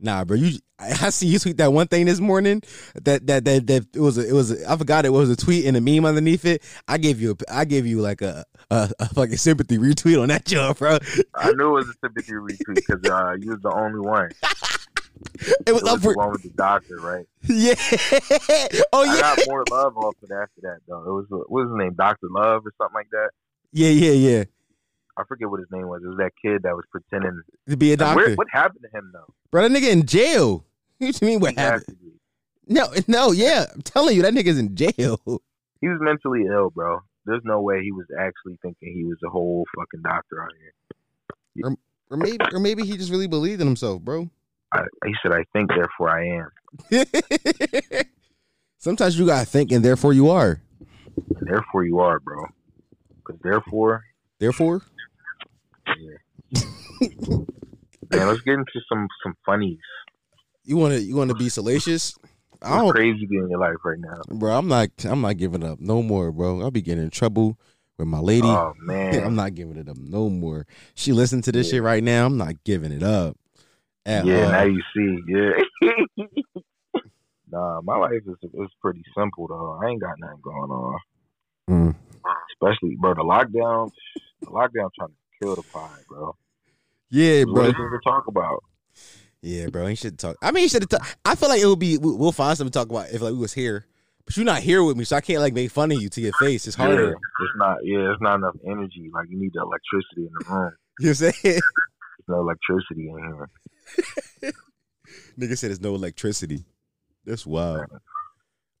[0.00, 0.36] Nah, bro.
[0.36, 2.62] You, I see you tweet that one thing this morning.
[3.02, 5.36] That that that that it was a, it was a, I forgot it was a
[5.36, 6.62] tweet and a meme underneath it.
[6.86, 10.28] I gave you a, I gave you like a a, a fucking sympathy retweet on
[10.28, 10.98] that joke, bro.
[11.34, 14.30] I knew it was a sympathy retweet because uh, you was the only one.
[15.66, 17.26] It was It up was the for one with the doctor, right?
[17.42, 17.74] yeah.
[18.92, 19.12] Oh yeah.
[19.12, 21.02] I got more love off of that after that though.
[21.02, 23.30] It was what was his name, Doctor Love or something like that.
[23.72, 24.44] yeah, yeah, yeah.
[25.18, 26.00] I forget what his name was.
[26.04, 27.42] It was that kid that was pretending.
[27.68, 29.34] To be a doctor, where- what happened to him though?
[29.50, 29.68] bro.
[29.68, 30.64] That nigga in jail.
[30.98, 31.40] What you mean?
[31.40, 31.96] What He happened?
[32.66, 33.66] No, no, yeah.
[33.74, 35.20] I'm telling you, that nigga's in jail.
[35.80, 37.00] He was mentally ill, bro.
[37.24, 41.76] There's no way he was actually thinking he was a whole fucking doctor out here.
[42.10, 44.28] Or maybe, or maybe he just really believed in himself, bro.
[44.72, 46.50] I, he said, "I think, therefore I am,
[48.78, 50.60] Sometimes you gotta think, and therefore you are.
[51.38, 52.44] and therefore you are, bro."
[53.16, 54.04] Because therefore,
[54.38, 54.82] Therefore,
[55.98, 57.38] yeah.
[58.10, 59.78] Man, let's get into some some funnies.
[60.64, 62.16] you want to you want to be salacious.
[62.62, 64.20] I What's don't, crazy in your life right now?
[64.28, 64.56] bro.
[64.56, 64.88] I'm not.
[65.04, 66.60] I'm not giving up no more, bro.
[66.62, 67.58] I'll be getting in trouble
[67.98, 68.48] with my lady.
[68.48, 70.66] Oh man, I'm not giving it up no more.
[70.94, 71.76] She listen to this Yeah.
[71.78, 72.26] shit right now.
[72.26, 73.36] I'm not giving it up.
[74.06, 74.44] At yeah.
[74.46, 74.50] all.
[74.52, 76.22] Now you see, yeah.
[77.50, 79.78] nah, my life is is pretty simple though.
[79.82, 80.98] I ain't got nothing going on.
[81.70, 81.94] Mm.
[82.52, 83.90] Especially, bro, the lockdown.
[84.40, 86.36] The lockdown trying to kill the pie, bro.
[87.10, 87.64] Yeah, What bro.
[87.72, 88.62] there to talk about?
[89.40, 89.86] Yeah, bro.
[89.86, 90.36] He should talk.
[90.42, 91.16] I mean, he should have.
[91.24, 91.96] I feel like it would be.
[91.98, 93.86] we- We'll find something to talk about if like we was here.
[94.24, 96.20] But you're not here with me, so I can't like make fun of you to
[96.20, 96.66] your face.
[96.66, 97.12] It's Yeah, harder.
[97.12, 97.78] it's not.
[97.82, 99.10] Yeah, it's not enough energy.
[99.14, 100.72] Like you need the electricity in the room.
[101.00, 101.34] You know what I'm saying?
[101.44, 101.62] There's
[102.28, 104.52] no electricity in here.
[105.38, 106.64] Nigga said there's no electricity.
[107.24, 107.86] That's wild.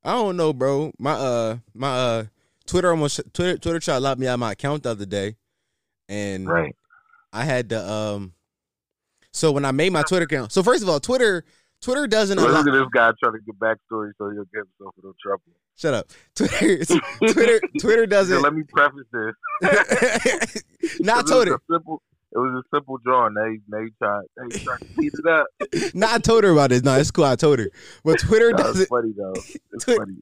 [0.04, 0.92] I don't know, bro.
[0.98, 2.24] My uh my uh
[2.66, 5.36] Twitter almost Twitter Twitter tried to lock me out of my account the other day.
[6.08, 6.74] And Right.
[7.32, 8.32] I had to um
[9.32, 10.52] so when I made my Twitter account.
[10.52, 11.44] So first of all, Twitter
[11.80, 14.94] Twitter doesn't allow Look at this guy trying to get backstory so he'll get himself
[15.02, 15.44] in trouble.
[15.76, 16.08] Shut up.
[16.34, 16.84] Twitter
[17.32, 20.62] Twitter Twitter doesn't let me preface this.
[21.00, 21.58] Not Twitter.
[21.70, 22.02] simple.
[22.30, 23.34] It was a simple drawing.
[23.34, 25.46] Now now you trying, now you to speed it up.
[25.94, 26.82] Not I told her about this.
[26.82, 27.24] No, it's cool.
[27.24, 27.70] I told her.
[28.04, 29.32] But Twitter That doesn't funny though.
[29.72, 30.16] It's Twi- funny.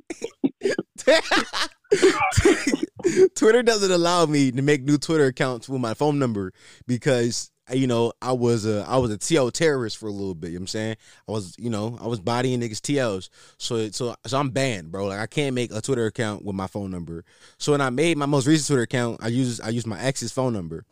[3.35, 6.53] Twitter doesn't allow me to make new Twitter accounts with my phone number
[6.87, 10.49] because you know I was a I was a TL terrorist for a little bit.
[10.49, 10.97] You know what I'm saying
[11.29, 13.29] I was you know I was bodying niggas TLs.
[13.59, 15.07] So so so I'm banned, bro.
[15.07, 17.25] Like I can't make a Twitter account with my phone number.
[17.59, 20.33] So when I made my most recent Twitter account, I used I used my ex's
[20.33, 20.85] phone number,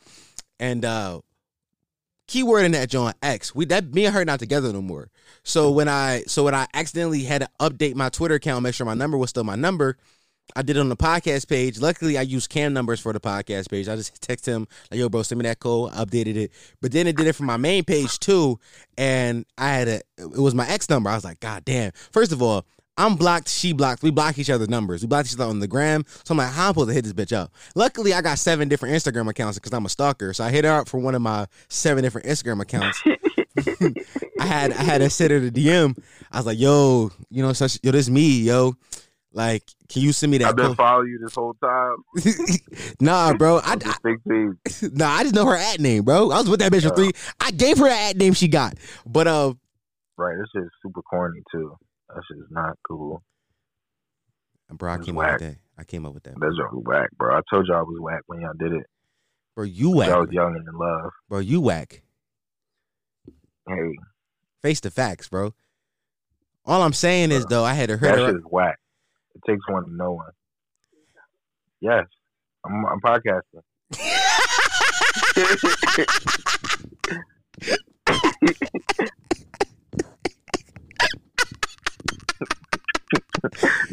[0.61, 1.21] and uh
[2.27, 3.55] keyword in that John X.
[3.55, 5.11] We that me and her not together no more.
[5.43, 8.87] So when I so when I accidentally had to update my Twitter account, make sure
[8.87, 9.97] my number was still my number.
[10.57, 11.81] I did it on the podcast page.
[11.81, 13.89] Luckily, I used cam numbers for the podcast page.
[13.89, 16.93] I just text him like, "Yo, bro, send me that code." I updated it, but
[16.93, 18.59] then it did it for my main page too.
[18.97, 21.11] And I had a it was my ex number.
[21.11, 22.65] I was like, "God damn!" First of all,
[22.97, 23.49] I'm blocked.
[23.49, 24.03] She blocked.
[24.03, 25.03] We block each other's numbers.
[25.03, 26.05] We blocked each other on the gram.
[26.25, 27.53] So I'm like, how am I supposed to hit this bitch up?
[27.75, 30.33] Luckily, I got seven different Instagram accounts because I'm a stalker.
[30.33, 33.03] So I hit her up for one of my seven different Instagram accounts.
[34.41, 35.97] I had I had to send her the DM.
[36.33, 38.75] I was like, yo, you know, such yo, this me, yo.
[39.35, 40.49] Like, can you send me that?
[40.51, 41.97] I've been following you this whole time.
[43.01, 43.59] nah, bro.
[43.65, 43.77] I.
[43.85, 43.95] I
[44.93, 46.31] nah, I just know her ad name, bro.
[46.31, 47.11] I was with that bitch for three.
[47.41, 49.55] I gave her the ad name she got, but uh,
[50.17, 51.77] Right, this is super corny too.
[52.09, 53.23] That shit is not cool.
[54.71, 55.41] bro, I came up whack.
[55.41, 55.57] with that.
[55.77, 57.35] I came up with that, That's just whack, bro.
[57.37, 58.87] I told y'all I was whack when y'all did it.
[59.57, 59.65] bro.
[59.65, 61.11] You Y'all whack, was young and in love.
[61.29, 61.41] bro.
[61.41, 62.03] You whack.
[63.67, 63.91] Hey,
[64.63, 65.53] Face the facts, bro.
[66.65, 68.39] All I'm saying is though, I had to that hurt shit her.
[68.39, 68.79] is whack.
[69.47, 70.31] Takes one to know one.
[71.81, 72.07] Yes,
[72.65, 73.63] I'm, I'm podcasting.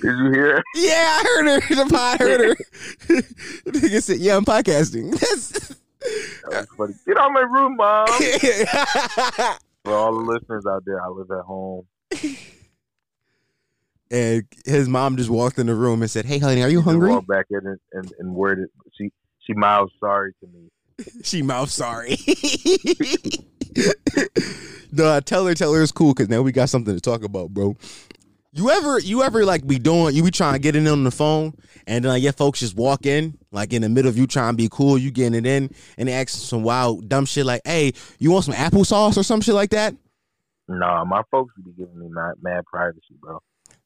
[0.01, 0.63] Did you hear?
[0.75, 1.75] Yeah, I heard her.
[1.75, 2.55] The pod heard her.
[3.71, 5.75] Nigga said, "Yeah, I'm podcasting." That's-
[6.49, 6.93] That funny.
[7.05, 8.07] Get out my room, mom.
[9.83, 11.85] For all the listeners out there, I live at home.
[14.11, 16.85] And his mom just walked in the room and said, "Hey, honey, are you She
[16.85, 18.67] hungry?" Walked back in and, and, and worded.
[18.97, 20.69] She she mouthed sorry to me.
[21.23, 22.09] She mouth sorry.
[24.91, 27.49] no, tell her, tell her it's cool because now we got something to talk about,
[27.49, 27.75] bro.
[28.53, 31.11] You ever, you ever like be doing, you be trying to get in on the
[31.11, 31.53] phone,
[31.87, 34.53] and then like your folks just walk in, like in the middle of you trying
[34.53, 37.61] to be cool, you getting it in, and they ask some wild dumb shit like,
[37.65, 39.95] "Hey, you want some applesauce or some shit like that?"
[40.67, 43.39] Nah, my folks would be giving me mad, mad privacy, bro.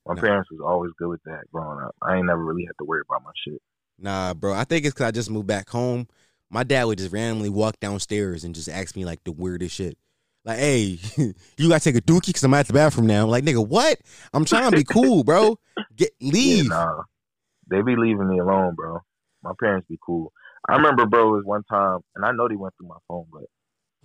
[0.05, 1.95] My parents was always good with that growing up.
[2.01, 3.61] I ain't never really had to worry about my shit.
[3.97, 4.53] Nah, bro.
[4.53, 6.07] I think it's because I just moved back home.
[6.51, 9.97] My dad would just randomly walk downstairs and just ask me like the weirdest shit.
[10.43, 10.99] Like, hey,
[11.57, 13.23] you gotta take a dookie because I'm at the bathroom now.
[13.23, 13.97] I'm like, nigga, what?
[14.31, 15.57] I'm trying to be cool, bro.
[15.95, 16.65] Get leave.
[16.65, 17.01] Yeah, nah,
[17.67, 18.99] they be leaving me alone, bro.
[19.41, 20.31] My parents be cool.
[20.69, 23.25] I remember, bro, it was one time, and I know they went through my phone,
[23.31, 23.43] but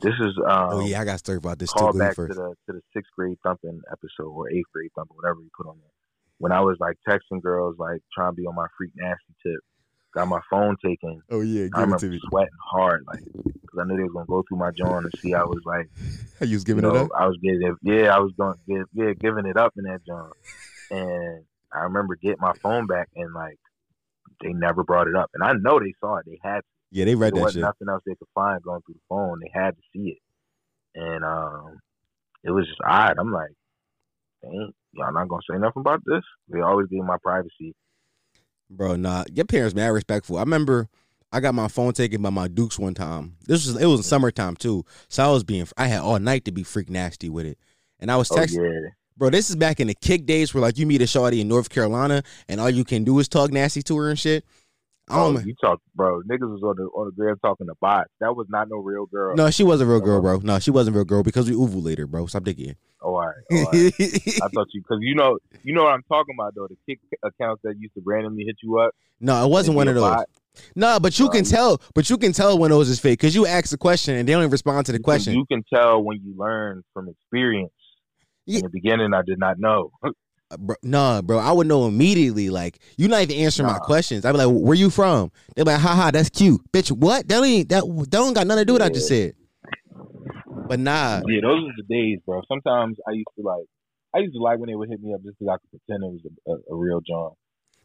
[0.00, 1.78] this is um, oh yeah, I got to story about this too.
[1.78, 5.16] call Go back to the to the sixth grade thumping episode or eighth grade thumping,
[5.16, 5.90] whatever you put on there.
[6.38, 9.60] When I was like texting girls, like trying to be on my freak nasty tip,
[10.14, 11.20] got my phone taken.
[11.30, 12.20] Oh yeah, I give it remember to me.
[12.28, 13.20] sweating hard, like
[13.70, 15.88] because I knew they was gonna go through my joint and see I was like,
[16.40, 17.08] you was you giving know, it up?
[17.18, 20.32] I was getting, yeah, I was going, to yeah, giving it up in that joint.
[20.90, 23.58] And I remember getting my phone back and like
[24.42, 26.26] they never brought it up, and I know they saw it.
[26.26, 26.64] They had to.
[26.90, 27.62] Yeah, they read there that wasn't shit.
[27.62, 29.40] nothing else they could find going through the phone.
[29.40, 30.18] They had to see it,
[30.94, 31.78] and um,
[32.44, 33.16] it was just odd.
[33.18, 33.50] I'm like,
[34.44, 36.22] ain't y'all not gonna say nothing about this?
[36.48, 37.74] They always gave my privacy.
[38.68, 40.36] Bro, nah, your parents mad respectful.
[40.36, 40.88] I remember
[41.32, 43.36] I got my phone taken by my Dukes one time.
[43.46, 46.52] This was it was summertime too, so I was being I had all night to
[46.52, 47.58] be freak nasty with it,
[48.00, 48.64] and I was Oh texting.
[48.64, 51.40] yeah, Bro, this is back in the Kik days where like you meet a shawty
[51.40, 54.44] in North Carolina and all you can do is talk nasty to her and shit.
[55.10, 55.46] I oh, don't.
[55.46, 56.20] you talk, bro.
[56.22, 58.10] Niggas was on the on the gram talking to bots.
[58.20, 59.34] That was not no real girl.
[59.36, 60.38] no, she wasn't a real girl, bro.
[60.42, 62.26] No, she wasn't a real girl because we uvu later, bro.
[62.26, 62.76] Stop digging.
[63.02, 63.34] Oh, all right.
[63.52, 63.92] Oh, all right.
[64.42, 66.68] I thought you because you know you know what I'm talking about though.
[66.68, 68.94] The Kik accounts that used to randomly hit you up.
[69.20, 70.24] no, it wasn't one of those.
[70.74, 71.80] No, but you Uh, can tell.
[71.94, 74.32] But you can tell when those is fake because you ask the question and they
[74.32, 75.34] don't even respond to the You can- question.
[75.34, 77.72] You can tell when you learn from experience.
[78.46, 78.58] Yeah.
[78.58, 79.90] In the beginning, I did not know.
[80.58, 82.50] Bro, nah, bro, I would know immediately.
[82.50, 84.24] Like, you not even answering my questions.
[84.24, 87.28] I'd be like, "Where you from?" They're like, "Haha, that's cute, bitch." What?
[87.28, 87.84] That ain't that.
[87.84, 89.34] That don't got nothing to do with what I just said.
[90.66, 92.42] But nah, yeah, those are the days, bro.
[92.48, 93.64] Sometimes I used to like,
[94.14, 96.04] I used to like when they would hit me up just because I could pretend
[96.04, 97.32] it was a, a, a real John.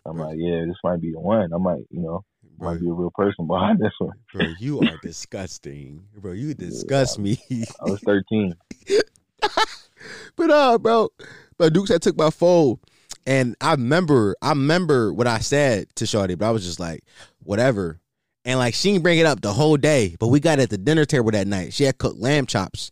[0.06, 1.52] I'm like, yeah, this might be the one.
[1.52, 2.24] I might, you know,
[2.58, 4.14] bro, might be a real person behind this one.
[4.34, 6.32] bro, you are disgusting, bro.
[6.34, 7.40] You disgust me.
[7.52, 8.54] I was 13.
[10.36, 11.10] But uh, bro,
[11.58, 12.78] but Dukes had took my phone,
[13.26, 17.04] and I remember, I remember what I said to Shorty, but I was just like,
[17.44, 18.00] whatever.
[18.44, 20.78] And like she didn't bring it up the whole day, but we got at the
[20.78, 21.74] dinner table that night.
[21.74, 22.92] She had cooked lamb chops,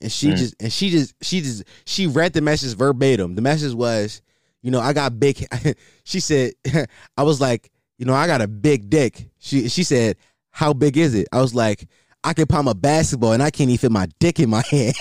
[0.00, 0.36] and she Mm.
[0.36, 3.34] just and she just she just she read the message verbatim.
[3.34, 4.22] The message was,
[4.62, 5.46] you know, I got big.
[6.04, 6.52] she said,
[7.18, 9.28] I was like, you know, I got a big dick.
[9.38, 10.16] She she said,
[10.50, 11.28] how big is it?
[11.32, 11.86] I was like.
[12.24, 14.94] I can palm a basketball and I can't even fit my dick in my hand.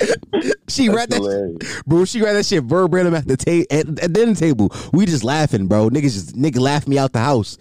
[0.68, 1.82] she read that hilarious.
[1.86, 4.70] Bro, she read that shit verbatim at the table at, at the dinner table.
[4.92, 5.90] We just laughing, bro.
[5.90, 7.58] Niggas just nigga laughed me out the house.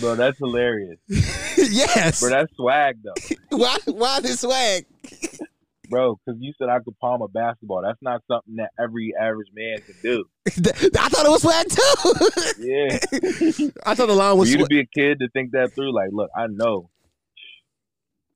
[0.00, 0.98] Bro, that's hilarious.
[1.08, 2.20] yes.
[2.20, 3.36] Bro, that's swag though.
[3.56, 4.86] why why this swag?
[5.88, 7.82] Bro, because you said I could palm a basketball.
[7.82, 10.24] That's not something that every average man can do.
[10.46, 12.64] I thought it was swag too.
[12.64, 12.98] Yeah.
[13.84, 15.94] I thought the line For was you to be a kid to think that through,
[15.94, 16.88] like, look, I know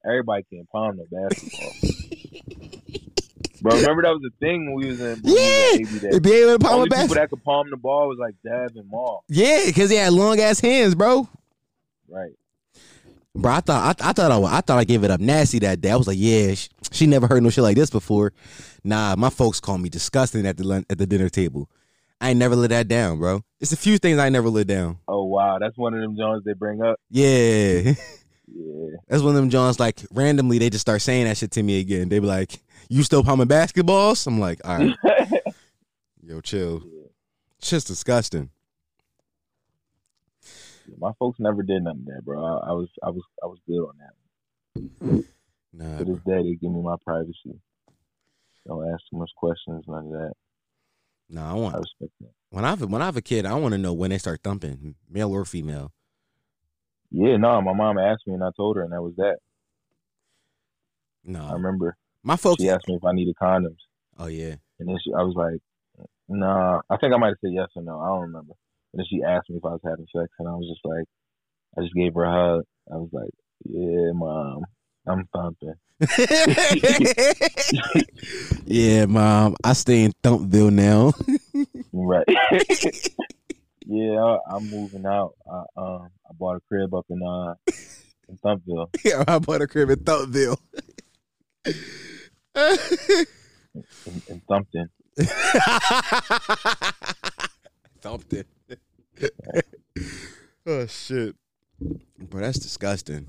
[0.05, 2.17] everybody can palm the basketball.
[3.70, 5.35] Bro, remember that was a thing when we was in, Yeah.
[5.74, 6.18] we was in AB To Day.
[6.18, 8.76] be able to palm Only a people that could palm the ball was like Dab
[8.76, 9.24] and Maul.
[9.28, 11.28] Yeah, because he had long ass hands, bro.
[12.09, 12.33] Right.
[13.35, 15.81] Bro, I thought I, I thought I, I thought I gave it up nasty that
[15.81, 15.90] day.
[15.90, 18.33] I was like, yeah, sh- She never heard no shit like this before.
[18.83, 21.70] Nah, my folks call me disgusting at the at the dinner table.
[22.20, 23.42] I ain't never let that down, bro.
[23.61, 24.98] It's a few things I never let down.
[25.07, 26.98] Oh wow, that's one of them Jones they bring up.
[27.11, 27.92] Yeah.
[28.50, 28.96] Yeah.
[29.09, 31.81] That's one of them Johns like randomly they just start saying that shit to me
[31.81, 32.09] again.
[32.09, 34.27] They be like, You still pumping basketballs?
[34.27, 34.96] I'm like, all right,
[36.22, 36.83] yo, chill.
[37.59, 38.51] It's just disgusting.
[40.96, 42.42] My folks never did nothing there, bro.
[42.42, 45.24] I, I was I was I was good on that.
[45.72, 46.14] Nah, To bro.
[46.14, 47.61] this day, they give me my privacy.
[48.66, 50.33] Don't ask too much questions, none of that.
[51.29, 52.31] nah, I I want respect that.
[52.51, 54.40] when I have when I have a kid, I want to know when they start
[54.42, 55.92] thumping, male or female.
[57.11, 59.37] Yeah, no, my mom asked me and I told her, and that was that.
[61.24, 61.44] No.
[61.44, 62.62] I remember my folks.
[62.62, 63.76] she asked me if I needed condoms,
[64.18, 65.61] Oh yeah, and then she, I was like,
[66.28, 68.00] "Nah." I think I might have said yes or no.
[68.00, 68.54] I don't remember.
[68.92, 71.04] And then she asked me if I was having sex, and I was just like,
[71.76, 72.64] I just gave her a hug.
[72.92, 73.31] I was like,
[73.64, 74.64] "Yeah, mom,
[75.07, 75.74] I'm thumping."
[78.66, 79.57] yeah, mom.
[79.64, 81.12] I stay in Thumpville now.
[81.92, 82.26] Right.
[83.87, 85.35] yeah, I, I'm moving out.
[85.50, 87.54] I um I bought a crib up in uh
[88.28, 88.88] in Thumpville.
[89.04, 90.59] yeah, I bought a crib in Thumpville.
[92.54, 93.24] In,
[94.28, 94.88] in Thumpton.
[98.00, 98.46] Thumped it.
[100.66, 101.35] oh shit,
[102.18, 103.28] bro, that's disgusting.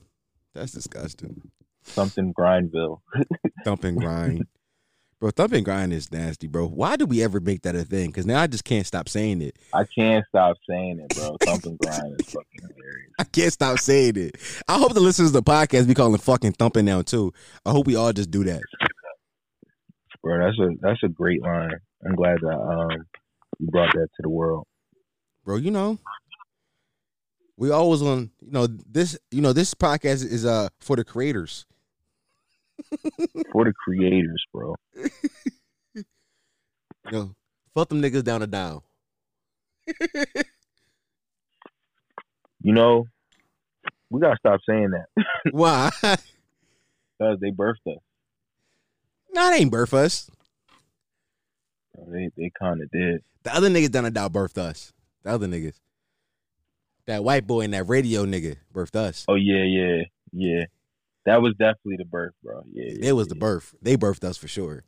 [0.53, 1.41] That's disgusting.
[1.83, 3.01] Thumpton Grindville.
[3.63, 4.45] Thump and grind,
[5.19, 5.31] bro.
[5.31, 6.67] Thump and grind is nasty, bro.
[6.67, 8.07] Why do we ever make that a thing?
[8.07, 9.57] Because now I just can't stop saying it.
[9.73, 11.37] I can't stop saying it, bro.
[11.43, 13.11] Thumping grind is fucking hilarious.
[13.19, 14.35] I can't stop saying it.
[14.67, 17.33] I hope the listeners of the podcast be calling fucking thumping now too.
[17.65, 18.61] I hope we all just do that.
[20.23, 21.71] Bro, that's a that's a great line.
[22.05, 23.05] I'm glad that um
[23.59, 24.65] you brought that to the world.
[25.45, 25.57] bro.
[25.57, 25.99] You know,
[27.57, 28.31] we always on.
[28.41, 29.17] You know this.
[29.31, 31.65] You know this podcast is uh for the creators.
[33.51, 34.75] For the creators, bro.
[37.11, 37.33] Know,
[37.73, 38.83] fuck them niggas down the dial.
[42.61, 43.05] You know,
[44.11, 45.89] we gotta stop saying that Why?
[46.01, 47.97] because they birthed us.
[49.33, 50.29] nah, they ain't birthed us.
[52.11, 53.23] They they kind of did.
[53.43, 54.93] The other niggas down the dial birthed us.
[55.23, 55.79] The other niggas.
[57.07, 59.25] That white boy and that radio nigga birthed us.
[59.27, 60.65] Oh yeah, yeah, yeah.
[61.29, 62.63] That was definitely the birth, bro.
[62.73, 63.75] Yeah, yeah It was the birth.
[63.83, 64.83] They birthed us for sure.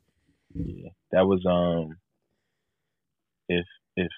[0.52, 1.96] Yeah, that was um.
[3.48, 3.64] If
[3.96, 4.10] if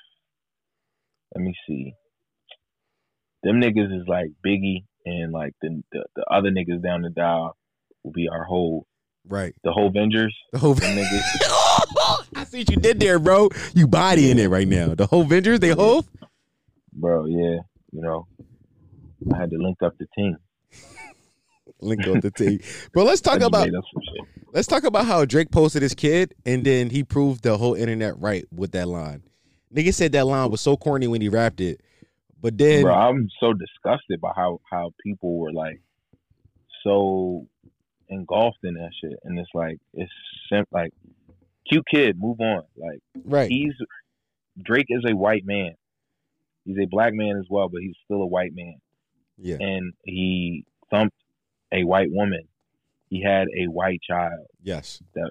[1.34, 1.92] let me see,
[3.42, 7.58] them niggas is like Biggie and like the the, the other niggas down the dial
[8.02, 8.86] will be our whole
[9.28, 9.54] Right.
[9.62, 10.32] the whole Vengers.
[10.52, 13.50] The whole niggas, I see what you did there, bro.
[13.74, 14.94] You bodying it right now.
[14.94, 16.06] The whole Vengers, they whole.
[16.90, 17.26] bro.
[17.26, 17.58] Yeah,
[17.92, 18.26] you know,
[19.34, 20.38] I had to link up the team.
[21.84, 22.60] Link up the team,
[22.92, 23.04] bro.
[23.04, 24.28] Let's talk about made up some shit.
[24.52, 28.18] let's talk about how Drake posted his kid, and then he proved the whole internet
[28.18, 29.22] right with that line.
[29.74, 31.80] Nigga said that line was so corny when he rapped it,
[32.40, 35.80] but then Bro, I'm so disgusted by how how people were like
[36.84, 37.46] so
[38.08, 40.12] engulfed in that shit, and it's like it's
[40.48, 40.92] sim- like
[41.68, 42.62] cute kid, move on.
[42.76, 43.72] Like right, he's
[44.62, 45.74] Drake is a white man.
[46.64, 48.76] He's a black man as well, but he's still a white man,
[49.36, 51.16] yeah, and he thumped
[51.74, 52.42] a white woman.
[53.08, 54.46] He had a white child.
[54.62, 55.02] yes.
[55.14, 55.30] That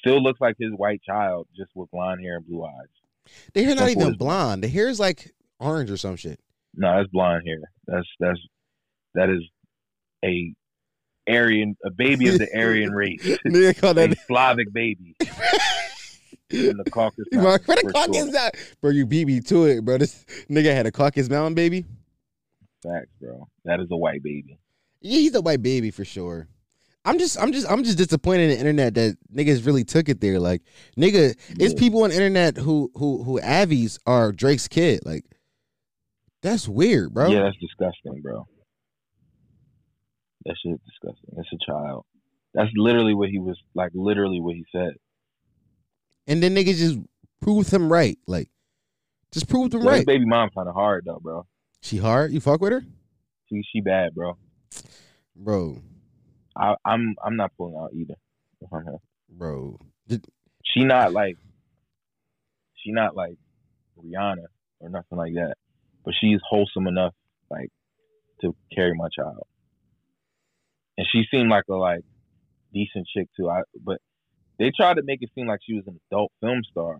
[0.00, 3.32] Still looks like his white child, just with blonde hair and blue eyes.
[3.52, 4.62] Their hair not even blonde.
[4.62, 6.38] The hair is like orange or some shit.
[6.74, 7.58] No, that's blonde hair.
[7.88, 8.38] That's that's
[9.14, 9.42] that is
[10.24, 10.54] a
[11.28, 14.14] Aryan, a baby of the Aryan race, Nigga call a.
[14.28, 15.16] Slavic baby
[16.50, 17.26] in the Caucasus.
[17.32, 18.38] Bro, where the for Caucasus sure.
[18.38, 18.52] out?
[18.80, 19.98] Bro, you beat me to it, bro.
[19.98, 21.84] This nigga had a Caucasus Mountain baby.
[22.84, 23.48] Facts, bro.
[23.64, 24.58] That is a white baby.
[25.00, 26.48] Yeah, he's a white baby for sure.
[27.04, 30.20] I'm just, I'm just, I'm just disappointed in the internet that niggas really took it
[30.20, 30.38] there.
[30.38, 30.62] Like,
[30.96, 35.00] nigga, it's people on the internet who, who, who Avies are Drake's kid.
[35.06, 35.24] Like,
[36.42, 37.30] that's weird, bro.
[37.30, 38.46] Yeah, that's disgusting, bro.
[40.44, 41.34] That shit disgusting.
[41.38, 42.04] It's a child.
[42.54, 43.92] That's literally what he was like.
[43.94, 44.92] Literally what he said.
[46.26, 46.98] And then niggas just
[47.40, 48.18] proved him right.
[48.26, 48.50] Like,
[49.32, 50.06] just proved him Yeah, right.
[50.06, 51.46] baby mom kind of hard though, bro.
[51.80, 52.32] She hard.
[52.32, 52.84] You fuck with her,
[53.48, 54.36] She she bad, bro.
[55.34, 55.80] Bro,
[56.56, 58.14] I, I'm I'm not pulling out either.
[59.28, 59.78] bro.
[60.64, 61.36] She not like
[62.76, 63.36] she not like
[63.98, 64.46] Rihanna
[64.80, 65.54] or nothing like that,
[66.04, 67.14] but she's wholesome enough
[67.50, 67.70] like
[68.40, 69.46] to carry my child.
[70.96, 72.04] And she seemed like a like
[72.72, 73.48] decent chick too.
[73.48, 73.98] I but
[74.58, 76.98] they tried to make it seem like she was an adult film star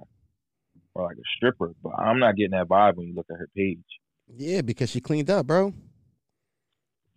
[0.94, 3.48] or like a stripper, but I'm not getting that vibe when you look at her
[3.56, 3.78] page.
[4.36, 5.72] Yeah, because she cleaned up, bro.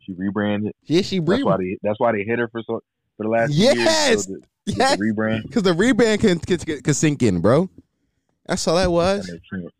[0.05, 0.73] She rebranded.
[0.85, 2.81] Yeah, she That's why they that's why they hit her for so
[3.17, 4.25] for the last Yes!
[4.25, 5.43] So Yeah, The rebrand.
[5.43, 7.69] because the rebrand can, can can sink in, bro.
[8.45, 9.27] That's all that That was.
[9.31, 9.71] makes sense.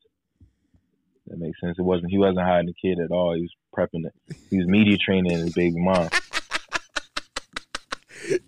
[1.28, 1.78] That makes sense.
[1.80, 2.12] It wasn't.
[2.12, 3.36] He wasn't hiding the kid at all.
[3.36, 4.14] He was prepping it.
[4.50, 6.10] He was media training his baby mom.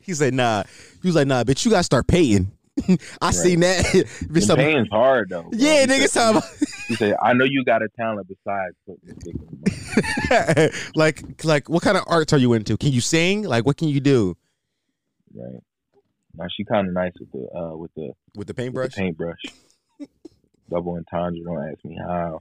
[0.02, 0.64] He said, "Nah."
[1.02, 2.52] He was like, "Nah, bitch, you gotta start paying."
[3.22, 3.86] I seen that.
[3.86, 5.44] Bitch, And hard though.
[5.44, 5.52] bro.
[5.54, 9.36] yeah, said- talking He said, "I know you got a talent besides putting the dick
[9.36, 12.78] in the mouth." about like like what kind of arts are you into?
[12.78, 13.44] Can you sing?
[13.44, 14.36] Like what can you do
[15.36, 15.62] Right.
[16.36, 18.94] Now she kind of nice with the uh with the, with the with the paintbrush?
[18.96, 19.40] paintbrush.
[20.70, 21.44] Double entendre.
[21.44, 22.40] Don't ask me how.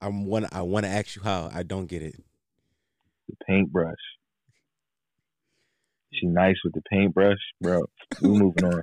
[0.00, 1.50] I want I want to ask you how.
[1.54, 2.16] I don't get it.
[3.28, 3.94] The paintbrush.
[6.12, 7.84] She nice with the paintbrush, bro.
[8.22, 8.82] We moving on.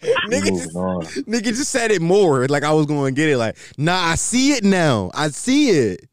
[0.28, 3.36] Nigga just, nigga just said it more like I was going to get it.
[3.36, 5.10] Like, nah, I see it now.
[5.12, 6.08] I see it.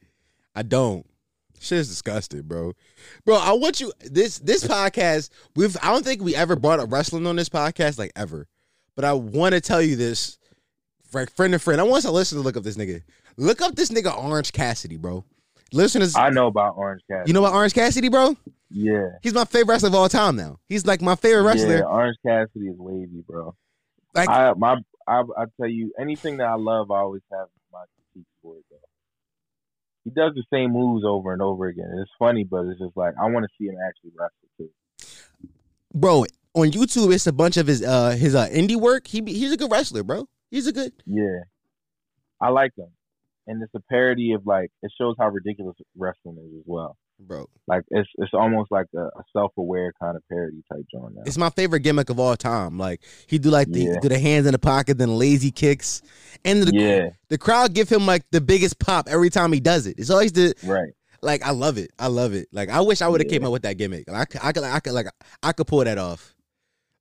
[0.56, 1.06] I don't.
[1.60, 2.74] Shit is disgusting, bro.
[3.26, 3.92] Bro, I want you.
[4.00, 5.30] This this podcast.
[5.56, 5.76] We've.
[5.82, 8.48] I don't think we ever brought up wrestling on this podcast, like ever.
[8.96, 10.38] But I want to tell you this,
[11.14, 11.82] like friend to friend.
[11.82, 13.02] I want to listen to look up this nigga.
[13.38, 15.26] Look up this nigga Orange Cassidy, bro.
[15.74, 17.30] Listeners, I know about Orange Cassidy.
[17.30, 18.38] you know about Orange Cassidy, bro?
[18.70, 19.10] Yeah.
[19.22, 20.60] He's my favorite wrestler of all time now.
[20.70, 21.78] He's like my favorite wrestler.
[21.78, 23.56] Yeah, Orange Cassidy is wavy, bro.
[24.16, 27.84] Like I my I I tell you, anything that I love, I always have my
[27.96, 28.78] critique for it though.
[30.06, 31.92] He does the same moves over and over again.
[32.00, 35.50] It's funny, but it's just like I want to see him actually wrestle too.
[35.94, 39.08] bro, on YouTube, it's a bunch of his uh his uh indie work.
[39.08, 40.28] He he's a good wrestler, bro.
[40.50, 41.42] He's a good Yeah,
[42.40, 42.90] I like him,
[43.48, 46.98] and it's a parody of like it shows how ridiculous wrestling is as well.
[47.20, 47.48] Bro.
[47.68, 51.24] Like it's it's almost like a, a self aware kind of parody type joint now.
[51.26, 52.78] It's my favorite gimmick of all time.
[52.78, 54.00] Like he do like the Yeah.
[54.02, 56.02] do the hands in the pocket, then lazy kicks,
[56.44, 59.88] and the Yeah, the crowd give him like the biggest pop every time he does
[59.88, 59.98] it.
[59.98, 60.94] It's always the right.
[61.22, 61.92] like I love it.
[61.98, 62.48] I love it.
[62.52, 63.38] Like I wish I would have Yeah.
[63.40, 64.10] came up with that gimmick.
[64.10, 65.08] Like, I could, I could I could like
[65.42, 66.36] I could pull that off.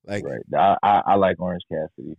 [0.06, 0.40] Like Right.
[0.54, 2.16] I, I I like Orange Cassidy.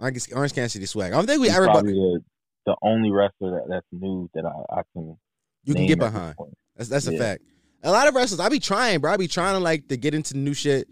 [0.00, 1.12] I guess Orange Cassidy swag.
[1.12, 2.20] I don't think we He's ever brought, probably the,
[2.66, 5.16] the only wrestler that, that's new that I, I can
[5.64, 6.36] you can name get at this behind.
[6.76, 7.42] That's that's a fact.
[7.82, 9.12] A lot of wrestlers, I be trying, bro.
[9.12, 10.88] I be trying to like to get into new shit.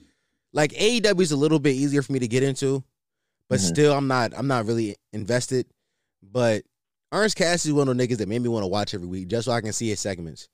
[0.53, 2.85] Like AEW is a little bit easier for me to get into,
[3.49, 3.69] but Mhm.
[3.69, 4.33] still, I'm not.
[4.37, 5.67] I'm not really invested.
[6.23, 6.65] But
[7.11, 9.29] Orange Cassidy is one of those niggas that made me want to watch every week
[9.29, 10.49] just so I can see his segments.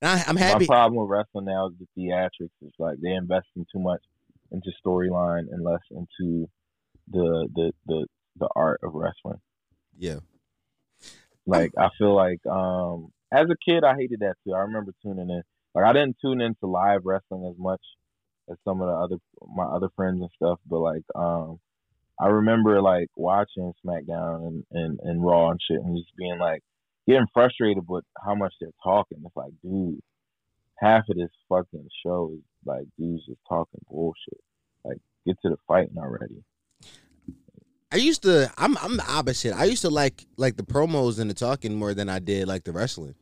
[0.00, 0.64] And I, I'm happy.
[0.64, 2.50] My problem with wrestling now is the theatrics.
[2.62, 4.02] It's like they investing too much
[4.52, 6.48] into storyline and less into
[7.10, 8.06] the the the
[8.36, 9.40] the art of wrestling.
[9.98, 10.20] Yeah,
[11.46, 14.54] Like I feel like um as a kid I hated that too.
[14.54, 15.42] I remember tuning in.
[15.74, 17.80] Like I didn't tune into live wrestling as much
[18.50, 19.16] as some of the other
[19.54, 21.60] my other friends and stuff, but like um
[22.20, 26.62] I remember like watching SmackDown and, and, and Raw and shit and just being like
[27.06, 29.22] getting frustrated with how much they're talking.
[29.24, 30.00] It's like, dude,
[30.76, 34.40] half of this fucking show is like dudes just talking bullshit.
[34.84, 36.42] Like get to the fighting already.
[37.92, 38.52] I used to.
[38.56, 39.54] I'm I'm the opposite.
[39.54, 42.64] I used to like like the promos and the talking more than I did like
[42.64, 43.14] the wrestling.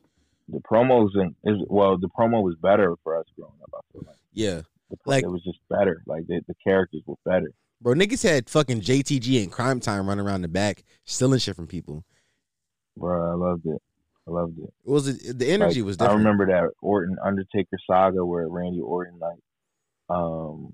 [0.51, 3.69] The promos and is well, the promo was better for us growing up.
[3.75, 4.15] I feel like.
[4.33, 6.01] Yeah, The, Like- it was just better.
[6.05, 7.51] Like the, the characters were better.
[7.81, 7.93] bro.
[7.93, 12.03] Niggas had fucking JTG and Cryme Tyme running around the back stealing shit from people.
[12.97, 13.81] Bro, I loved it.
[14.27, 14.73] I loved it.
[14.85, 16.15] It was the energy Like, was different.
[16.15, 19.39] I remember that Orton Undertaker saga where Randy Orton like
[20.09, 20.73] um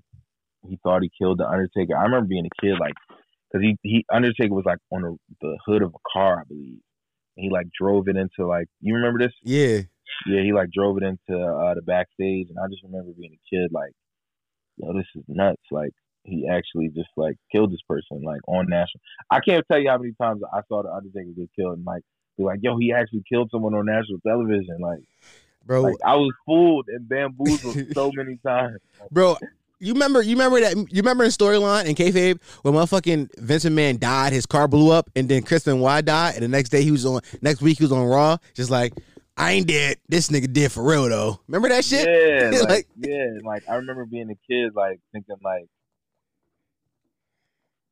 [0.68, 1.96] he thought he killed the Undertaker.
[1.96, 2.94] I remember being a kid like
[3.50, 6.80] because he he Undertaker was like on the, the hood of a car, I believe.
[7.36, 9.32] He like drove it into like you remember this?
[9.42, 9.82] Yeah,
[10.26, 13.54] Yeah, he like drove it into uh, the backstage, and I just remember being a
[13.54, 13.92] kid like,
[14.76, 15.62] yo, this is nuts.
[15.70, 15.92] Like
[16.24, 19.00] he actually just like killed this person like on national.
[19.30, 22.02] I can't tell you how many times I saw the Undertaker get killed and like
[22.36, 24.78] be like, yo, he actually killed someone on national television.
[24.80, 25.00] Like,
[25.64, 25.82] bro.
[25.82, 28.78] like I was fooled and bamboozled so many times.
[29.12, 29.36] Bro,
[29.78, 33.98] you remember you remember that you remember in storyline in kayfabe when motherfucking Vince McMahon
[34.00, 36.90] died, his car blew up, and then Chris Benoit died, and the next day he
[36.90, 38.94] was on next week he was on Raw, just like
[39.36, 39.98] I ain't dead.
[40.08, 41.40] This nigga did for real though.
[41.46, 42.08] Remember that shit?
[42.08, 45.66] Yeah, like, Like- yeah, like I remember being a kid, like thinking like,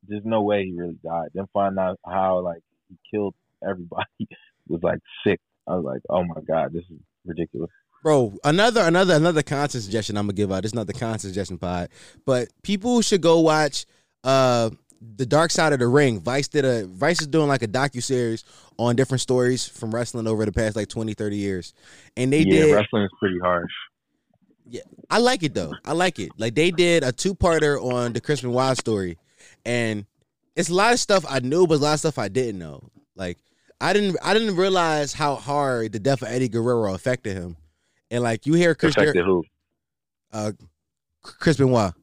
[0.07, 1.29] there's no way he really died.
[1.33, 3.35] Then find out how like he killed
[3.67, 4.05] everybody
[4.67, 5.39] was like sick.
[5.67, 7.71] I was like, oh my god, this is ridiculous.
[8.05, 10.63] Bro, another another another content suggestion I'm gonna give out.
[10.63, 11.89] It's not the content suggestion pod,
[12.23, 13.87] but people should go watch
[14.23, 14.69] uh
[15.01, 16.19] the Dark Side of the Ring.
[16.19, 18.43] Vice did a Vice is doing like a docu series
[18.77, 21.73] on different stories from wrestling over the past like 20, 30 years,
[22.15, 22.75] and they yeah, did.
[22.75, 23.71] wrestling is pretty harsh.
[24.69, 25.73] Yeah, I like it though.
[25.83, 26.29] I like it.
[26.37, 29.17] Like they did a two parter on the Chris Wild story,
[29.65, 30.05] and
[30.55, 32.87] it's a lot of stuff I knew, but a lot of stuff I didn't know.
[33.15, 33.39] Like
[33.81, 37.57] I didn't I didn't realize how hard the death of Eddie Guerrero affected him.
[38.11, 39.43] And like you hear Chris Jer- Affected who?
[40.31, 40.51] uh
[41.21, 41.93] Chris Benoit.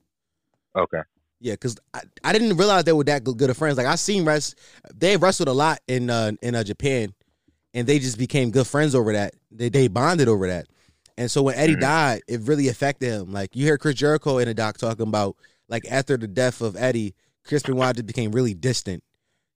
[0.77, 1.01] Okay.
[1.41, 3.77] Yeah, because I, I didn't realize they were that good, of friends.
[3.77, 4.57] Like I seen rest,
[4.95, 7.13] they wrestled a lot in uh, in uh, Japan,
[7.75, 9.35] and they just became good friends over that.
[9.51, 10.67] They they bonded over that.
[11.19, 11.81] And so when Eddie Mhm.
[11.81, 13.33] died, it really affected him.
[13.33, 15.37] Like you hear Chris Jericho in a doc talking about
[15.69, 19.03] like after the death of Eddie, Chris Benoit just became really distant,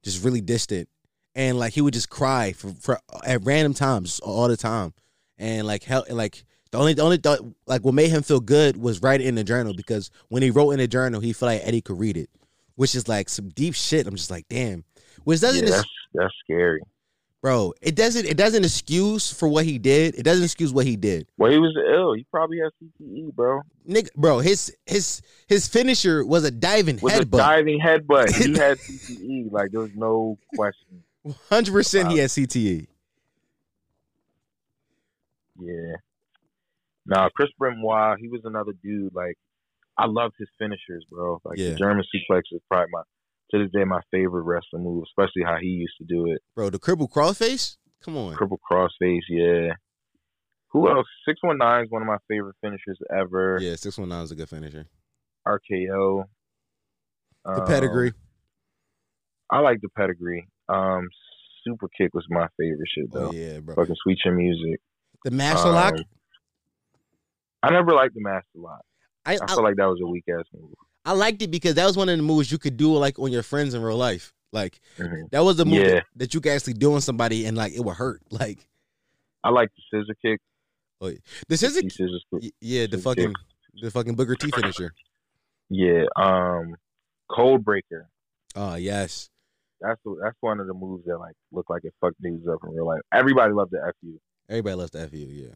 [0.02, 0.88] just really distant,
[1.34, 4.92] and like he would just cry for, for at random times all the time,
[5.38, 8.76] and like hell, like the only the only th- like what made him feel good
[8.76, 11.62] was writing in the journal because when he wrote in the journal, he felt like
[11.64, 12.28] Eddie could read it,
[12.74, 14.06] which is like some deep shit.
[14.06, 14.84] I'm just like, damn,
[15.24, 16.80] which Yeah, doesn't that's that's scary.
[17.42, 20.14] bro, it doesn't it doesn't excuse for what he did.
[20.16, 21.28] It doesn't excuse what he did.
[21.38, 22.14] Well, he was ill.
[22.14, 23.60] He probably has CTE, bro.
[23.88, 27.38] Nigga, bro, his his his finisher was a diving With a headbutt.
[27.38, 29.52] diving headbutt, he had CTE.
[29.52, 31.04] Like there was no question.
[31.48, 32.30] Hundred percent, he had.
[32.30, 32.86] CTE.
[35.58, 35.96] Yeah.
[37.06, 39.14] Now Chris Benoit, he was another dude.
[39.14, 39.36] Like,
[39.98, 41.40] I loved his finishers, bro.
[41.44, 41.70] Like Yeah.
[41.70, 43.02] the German suplex is probably my
[43.52, 46.42] to this day my favorite wrestling move, especially how he used to do it.
[46.56, 47.76] Bro, the Crippler crossface.
[48.04, 49.72] Come on, Triple crossface, yeah.
[50.72, 51.06] Who else?
[51.26, 53.58] Six one nine is one of my favorite finishers ever.
[53.60, 54.86] yeah, six one nine is a good finisher.
[55.46, 56.24] RKO.
[57.44, 58.12] The Um, pedigree.
[59.50, 60.48] I like the pedigree.
[60.68, 61.08] Um,
[61.64, 63.28] super kick was my favorite shit though.
[63.28, 63.76] Oh yeah, bro.
[63.76, 64.80] Fucking sweet chin music.
[65.26, 65.94] The master lock.
[67.64, 68.82] I never liked the master lock.
[69.24, 70.70] I, I I feel like that was a weak ass move.
[71.04, 73.32] I liked it because that was one of the moves you could do like on
[73.32, 74.32] your friends in real life.
[74.52, 75.28] Like Mhm.
[75.32, 76.00] that was the move Yeah.
[76.14, 78.22] that, you could actually do on somebody and like it would hurt.
[78.30, 78.68] Like
[79.42, 80.40] I like the scissor kick.
[81.48, 82.42] this is the scissors kick.
[82.44, 83.82] y- yeah, the Scissor fucking kick.
[83.82, 84.92] the fucking Booker T finisher.
[85.70, 86.04] Yeah.
[86.14, 86.76] Um,
[87.28, 88.08] cold breaker.
[88.54, 89.28] Oh yes,
[89.80, 92.60] That's the, that's one of the moves that like look like it fucked dudes up
[92.62, 93.00] in real life.
[93.12, 94.20] Everybody loved the fu.
[94.48, 95.16] Everybody loves the FU.
[95.16, 95.54] Yeah,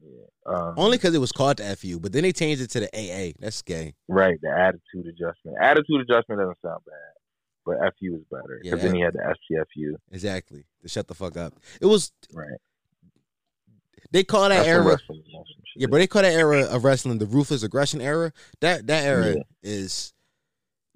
[0.00, 0.24] Yeah.
[0.46, 2.88] Um, only because it was called the FU, but then they changed it to the
[2.94, 3.32] AA.
[3.38, 3.94] That's gay.
[4.08, 5.56] right the attitude adjustment.
[5.60, 7.14] Attitude adjustment doesn't sound bad,
[7.64, 8.84] but fu is better because Yeah.
[8.86, 9.94] then he had the STFU.
[10.12, 10.64] Exactly.
[10.82, 11.54] To shut the fuck up.
[11.80, 12.58] It was Right.
[14.10, 14.84] they call that That's era.
[14.84, 15.80] wrestling motion shit.
[15.82, 18.32] Yeah, but they call that era of wrestling the ruthless aggression era.
[18.60, 19.42] That that era Yeah.
[19.62, 20.12] is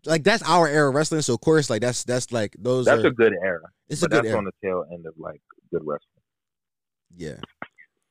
[0.04, 1.22] like that's our era of wrestling.
[1.22, 2.84] So of course, like that's that's like those.
[2.84, 3.62] That's are, a good era.
[3.88, 4.38] it's a good that's era.
[4.38, 5.40] on the tail end of like
[5.72, 6.17] good wrestling.
[7.16, 7.36] Yeah,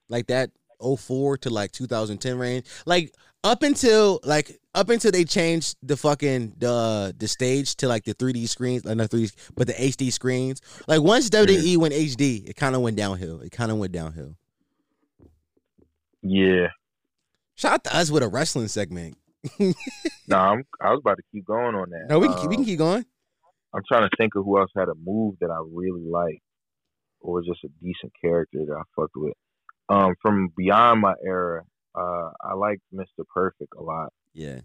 [0.10, 2.66] like that 04 to like 2010 range.
[2.86, 8.04] Like up until like up until they changed the fucking the the stage to like
[8.06, 10.62] the 3D screens, uh, not 3D, but the HD screens.
[10.88, 13.40] Like once WWE went HD, it kind of went downhill.
[13.42, 14.36] It kind of went downhill.
[16.22, 16.68] Yeah.
[17.56, 19.18] Shout out to us with a wrestling segment.
[20.30, 22.08] No, I'm, I was about to keep going on that.
[22.10, 23.06] No, we can keep, we Um, can keep going.
[23.74, 26.47] I'm trying to think of who else had a move that I really liked, or
[27.22, 29.34] was just a decent character that I fucked with.
[29.90, 31.64] Um, from beyond my era,
[31.96, 33.26] uh, I liked Mr.
[33.34, 34.12] Perfect a lot.
[34.34, 34.60] Yeah.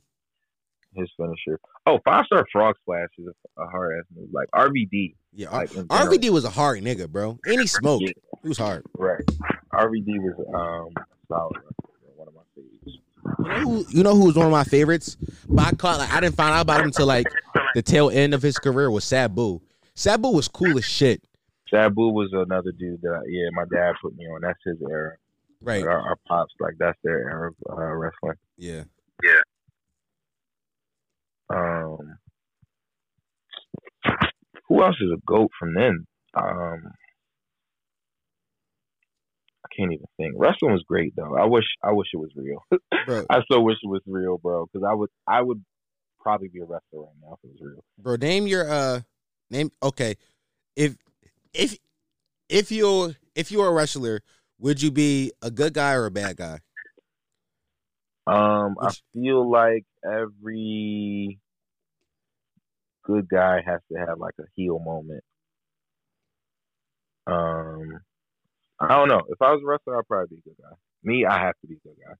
[0.95, 1.59] His finisher.
[1.87, 4.29] Oh, five star frog splash is a, a hard ass move.
[4.33, 5.15] Like RVD.
[5.33, 5.71] Yeah, Like.
[5.71, 7.39] RVD was a hard nigga, bro.
[7.47, 8.03] And he smoked.
[8.03, 8.13] Yeah.
[8.43, 8.85] He was hard.
[8.99, 9.25] Right.
[9.73, 11.57] RVD was um solid.
[12.17, 12.99] One of my favorites.
[13.39, 13.87] You know who?
[13.89, 15.17] You know who was one of my favorites?
[15.49, 17.27] But I caught like I didn't find out about him until like
[17.75, 19.61] the tail end of his career was Sabu.
[19.95, 21.23] Sabu was cool as shit.
[21.73, 24.43] Sabu was another dude that I, yeah, my dad put me on.
[24.43, 25.17] That's his era.
[25.61, 25.81] Right.
[25.81, 28.37] Like, our, our pops, like that's their era of uh, wrestling.
[28.57, 28.85] Yeah.
[29.23, 29.41] Yeah.
[31.51, 32.19] Um,
[34.69, 36.07] who else is a goat from then?
[36.35, 36.83] Um,
[39.65, 40.35] I can't even think.
[40.37, 41.37] Wrestling was great though.
[41.37, 42.63] I wish I wish it was real.
[43.07, 44.67] Bro, I still wish it was real, bro.
[44.67, 45.63] Because I would I would
[46.21, 47.85] probably be a wrestler right now if it was real.
[47.99, 49.01] bro, name your uh
[49.51, 50.15] name okay.
[50.77, 50.97] If
[51.55, 51.77] if
[52.49, 54.21] if you're if you're a wrestler,
[54.59, 56.59] would you be a good guy or a bad guy?
[58.27, 61.39] Um, I feel like every
[63.05, 65.25] good guy has to have like a heel moment.
[67.27, 68.01] Um,
[68.79, 69.23] I don't know.
[69.29, 70.77] If I was a wrestler, I'd probably be a good guy.
[71.05, 72.15] Me, I have to be a good guy.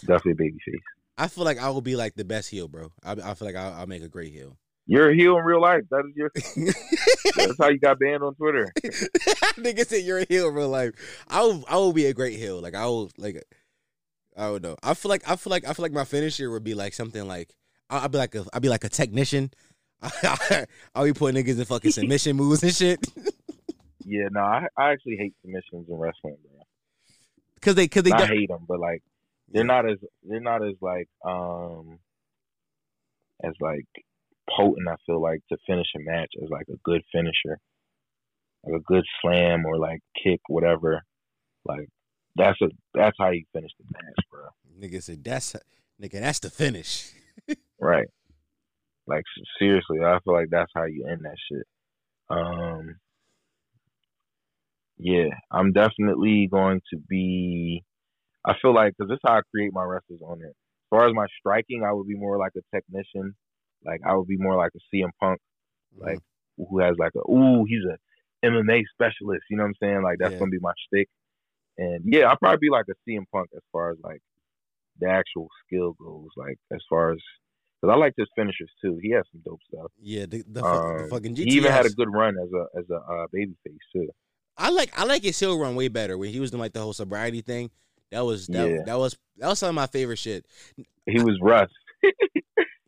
[0.00, 0.80] Definitely a baby face.
[1.16, 2.92] I feel like I will be like the best heel, bro.
[3.02, 4.58] I, I feel like I'll, I'll make a great heel.
[4.90, 5.82] You're a heel in real life.
[5.90, 6.30] That is your.
[7.36, 8.72] That's how you got banned on Twitter.
[9.58, 10.94] Nigga said you're a heel in real life.
[11.28, 12.58] I will, I will be a great heel.
[12.58, 13.44] Like I will like
[14.34, 14.76] I don't know.
[14.82, 17.28] I feel like I feel like I feel like my finisher would be like something
[17.28, 17.54] like
[17.90, 19.50] I'll, be like a I'll be like a technician.
[20.94, 23.06] I'll be putting niggas in fucking submission moves and shit.
[24.06, 26.62] Yeah, no, I, I actually hate submissions in wrestling, bro.
[27.60, 29.02] Cause they cause they I hate them, but like
[29.52, 31.98] they're not as they're not as like um
[33.44, 33.84] as like
[34.56, 34.88] potent.
[34.88, 37.58] I feel like to finish a match as like a good finisher,
[38.64, 41.02] like a good slam or like kick, whatever.
[41.64, 41.88] Like
[42.36, 44.48] that's a that's how you finish the match, bro.
[44.80, 45.54] nigga said that's
[46.00, 47.12] nigga that's the finish.
[47.80, 48.08] Right.
[49.06, 49.22] Like
[49.58, 51.66] seriously, I feel like that's how you end that shit.
[52.28, 52.96] Um,
[54.98, 57.84] yeah, I'm definitely going to be.
[58.44, 60.48] I feel like because this is how I create my wrestlers on it.
[60.48, 63.34] As far as my striking, I would be more like a technician.
[63.84, 65.40] Like I would be more like a CM Punk,
[65.96, 66.04] Mm-hmm.
[66.04, 66.18] like
[66.56, 67.96] who has like a ooh, he's a
[68.46, 69.44] MMA specialist.
[69.50, 70.02] You know what I'm saying?
[70.02, 70.38] Like that's Yeah.
[70.40, 71.08] gonna be my stick.
[71.78, 74.20] And yeah, I'll probably be like a CM Punk as far as like
[75.00, 76.28] the actual skill goes.
[76.36, 77.18] Like as far as
[77.80, 78.98] because I like his finishers too.
[79.02, 79.90] He has some dope stuff.
[80.00, 81.44] yeah, the, the, fuck- the Um, fucking GTS.
[81.44, 84.08] he even had a good run as a as a uh, baby face too.
[84.56, 86.80] I like I like his heel run way better when he was doing like the
[86.80, 87.70] whole sobriety thing.
[88.10, 88.82] That was that, Yeah.
[88.86, 90.44] that was that was some of my favorite shit.
[91.06, 91.70] He was Russ.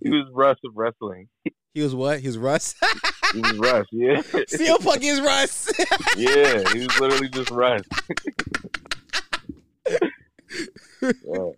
[0.03, 1.28] he was Russ of wrestling.
[1.74, 2.20] He was what?
[2.20, 2.74] He was Russ.
[3.32, 3.86] He was Russ.
[3.92, 4.22] Yeah.
[4.22, 5.72] CM Punk is Russ.
[6.16, 6.64] yeah.
[6.72, 7.82] He was literally just Russ.
[10.92, 11.51] Yeah.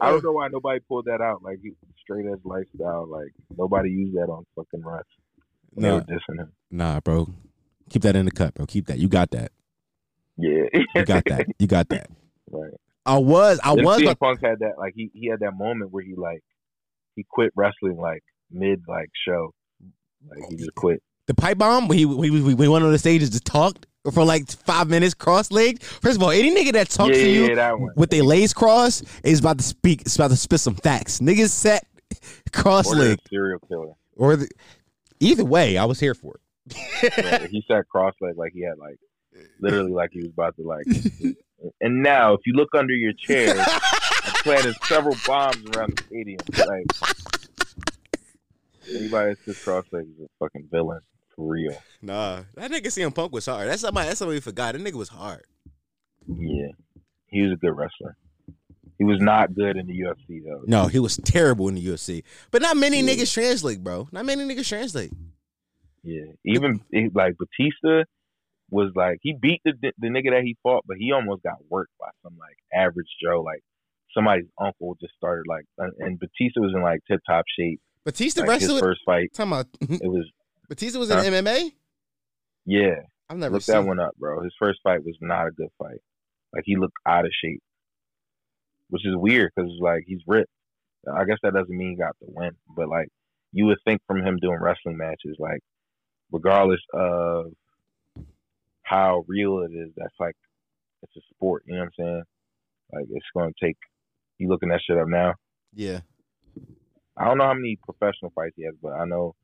[0.00, 1.42] I don't know why nobody pulled that out.
[1.42, 1.58] Like
[2.00, 3.06] straight edge lifestyle.
[3.06, 5.04] Like nobody used that on fucking Russ.
[5.74, 6.52] No, nah, dissing him.
[6.70, 7.28] nah, bro.
[7.90, 8.66] Keep that in the cut, bro.
[8.66, 8.98] Keep that.
[8.98, 9.52] You got that.
[10.36, 10.64] Yeah.
[10.94, 11.46] You got that.
[11.58, 12.10] You got that.
[12.50, 12.72] right.
[13.06, 16.04] I was I was CM Punk had that like he he had that moment where
[16.04, 16.42] he like
[17.20, 19.52] he quit wrestling like mid like show.
[20.28, 21.02] Like he just quit.
[21.26, 23.86] the pipe bomb he when he, when he went on the stage and just talked
[24.12, 25.82] for like five minutes cross legged.
[25.82, 29.04] First of all, any nigga that talks yeah, to you yeah, with their legs crossed
[29.22, 30.06] is about to speak.
[30.06, 31.20] Is about to spit some facts.
[31.20, 31.86] Niggas set
[32.52, 33.92] cross legged serial killer.
[34.16, 34.48] or the,
[35.20, 36.40] either way, I was here for it.
[37.02, 38.96] Yeah, he sat cross legged like he had like
[39.60, 40.86] literally like he was about to like.
[41.80, 43.54] and now, if you look under your chair,
[44.42, 46.40] planted several bombs around the stadium.
[46.58, 46.86] Like
[48.88, 51.00] anybody that's just cross legged is a fucking villain
[51.36, 51.76] for real.
[52.02, 53.68] Nah, that nigga CM Punk was hard.
[53.68, 54.08] That's somebody.
[54.08, 54.74] That's somebody we forgot.
[54.74, 55.44] That nigga was hard.
[56.26, 56.68] Yeah,
[57.26, 58.16] he was a good wrestler.
[58.98, 60.62] He was not good in the UFC though.
[60.66, 62.22] No, he was terrible in the UFC.
[62.50, 63.14] But not many Yeah.
[63.14, 64.08] niggas translate, bro.
[64.12, 65.12] Not many niggas translate.
[66.02, 66.80] Yeah, even
[67.14, 68.04] like Batista
[68.70, 71.92] was like he beat the the nigga that he fought, but he almost got worked
[71.98, 73.62] by some like average Joe, like
[74.14, 75.64] somebody's uncle just started like,
[75.98, 77.80] and Batista was in like tip top shape.
[78.04, 78.80] Batista Like his wrestled.
[78.80, 80.30] first fight, Talking about it was
[80.68, 81.18] Batista was Huh?
[81.20, 81.72] in MMA.
[82.66, 83.02] yeah.
[83.28, 83.74] I've never Look seen.
[83.76, 84.42] that one up, bro.
[84.42, 86.00] His first fight was not a good fight.
[86.52, 87.62] Like he looked out of shape,
[88.88, 90.50] which is weird because like he's ripped.
[91.14, 93.06] I guess that doesn't mean he got the win, but like
[93.52, 95.60] you would think from him doing wrestling matches, like
[96.32, 97.52] regardless of
[98.82, 100.34] how real it is, that's like
[101.02, 101.62] it's a sport.
[101.66, 102.22] You know what I'm saying?
[102.92, 103.76] Like it's going to take.
[104.40, 105.34] You looking that shit up now?
[105.74, 106.00] Yeah.
[107.14, 109.34] I don't know how many professional fights he has, but I know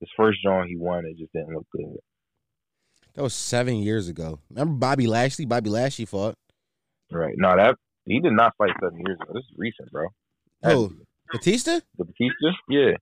[0.00, 1.98] his first joint he won, it just didn't look good.
[3.14, 4.40] That was seven years ago.
[4.48, 5.44] Remember Bobby Lashley?
[5.44, 6.36] Bobby Lashley fought.
[7.12, 7.34] Right?
[7.36, 7.76] No, that
[8.06, 9.32] he did not fight seven years ago.
[9.34, 10.08] This is recent, bro.
[10.62, 10.90] Oh,
[11.30, 11.80] Batista?
[11.98, 12.56] The Batista?
[12.70, 12.96] Yeah.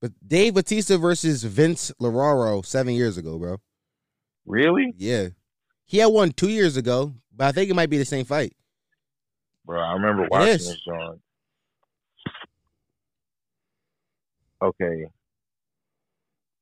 [0.00, 3.58] But Dave Batista versus Vince Lucero seven years ago, bro.
[4.46, 4.94] Really?
[4.96, 5.28] Yeah.
[5.84, 8.54] He had one two years ago, but I think it might be the same fight.
[9.70, 10.66] Bro, I remember watching is.
[10.66, 11.20] this joint.
[14.60, 15.04] Okay.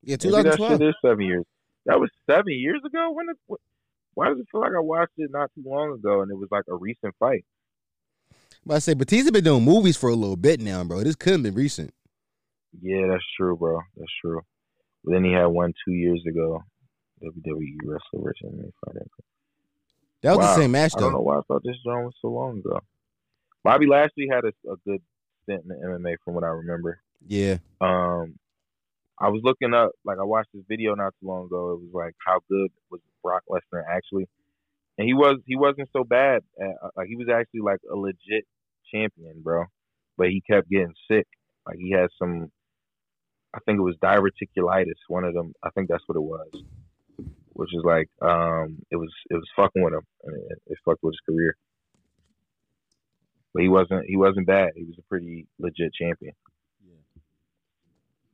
[0.03, 1.43] Yeah, Maybe that shit is seven years.
[1.87, 3.09] That was seven years ago?
[3.11, 3.25] When?
[3.49, 3.55] Wh-
[4.13, 6.49] why does it feel like I watched it not too long ago and it was
[6.51, 7.45] like a recent fight?
[8.63, 11.01] But I say Batista been doing movies for a little bit now, bro.
[11.01, 11.91] This couldn't been recent.
[12.79, 13.79] Yeah, that's true, bro.
[13.97, 14.41] That's true.
[15.03, 16.63] But then he had one two years ago.
[17.23, 18.71] WWE wrestler versus
[20.21, 20.55] That was Wow.
[20.55, 20.99] the same match though.
[20.99, 22.79] I don't know why I thought this joint was so long ago.
[23.63, 25.01] Bobby Lashley had a, a good
[25.43, 27.01] stint in the MMA from what I remember.
[27.27, 27.57] Yeah.
[27.81, 28.35] Um,
[29.19, 31.71] I was looking up, like I watched this video not too long ago.
[31.71, 34.27] It was like how good was Brock Lesnar actually,
[34.97, 36.41] and he was he wasn't so bad.
[36.59, 38.45] At, uh, like he was actually like a legit
[38.93, 39.65] champion, bro.
[40.17, 41.27] But he kept getting sick.
[41.67, 42.51] Like he had some,
[43.53, 44.99] I think it was diverticulitis.
[45.07, 46.49] One of them, I think that's what it was.
[47.53, 51.13] Which is like, um, it was it was fucking with him, it, it fucked with
[51.13, 51.55] his career.
[53.53, 54.71] But he wasn't he wasn't bad.
[54.75, 56.33] He was a pretty legit champion.
[56.87, 56.95] Yeah.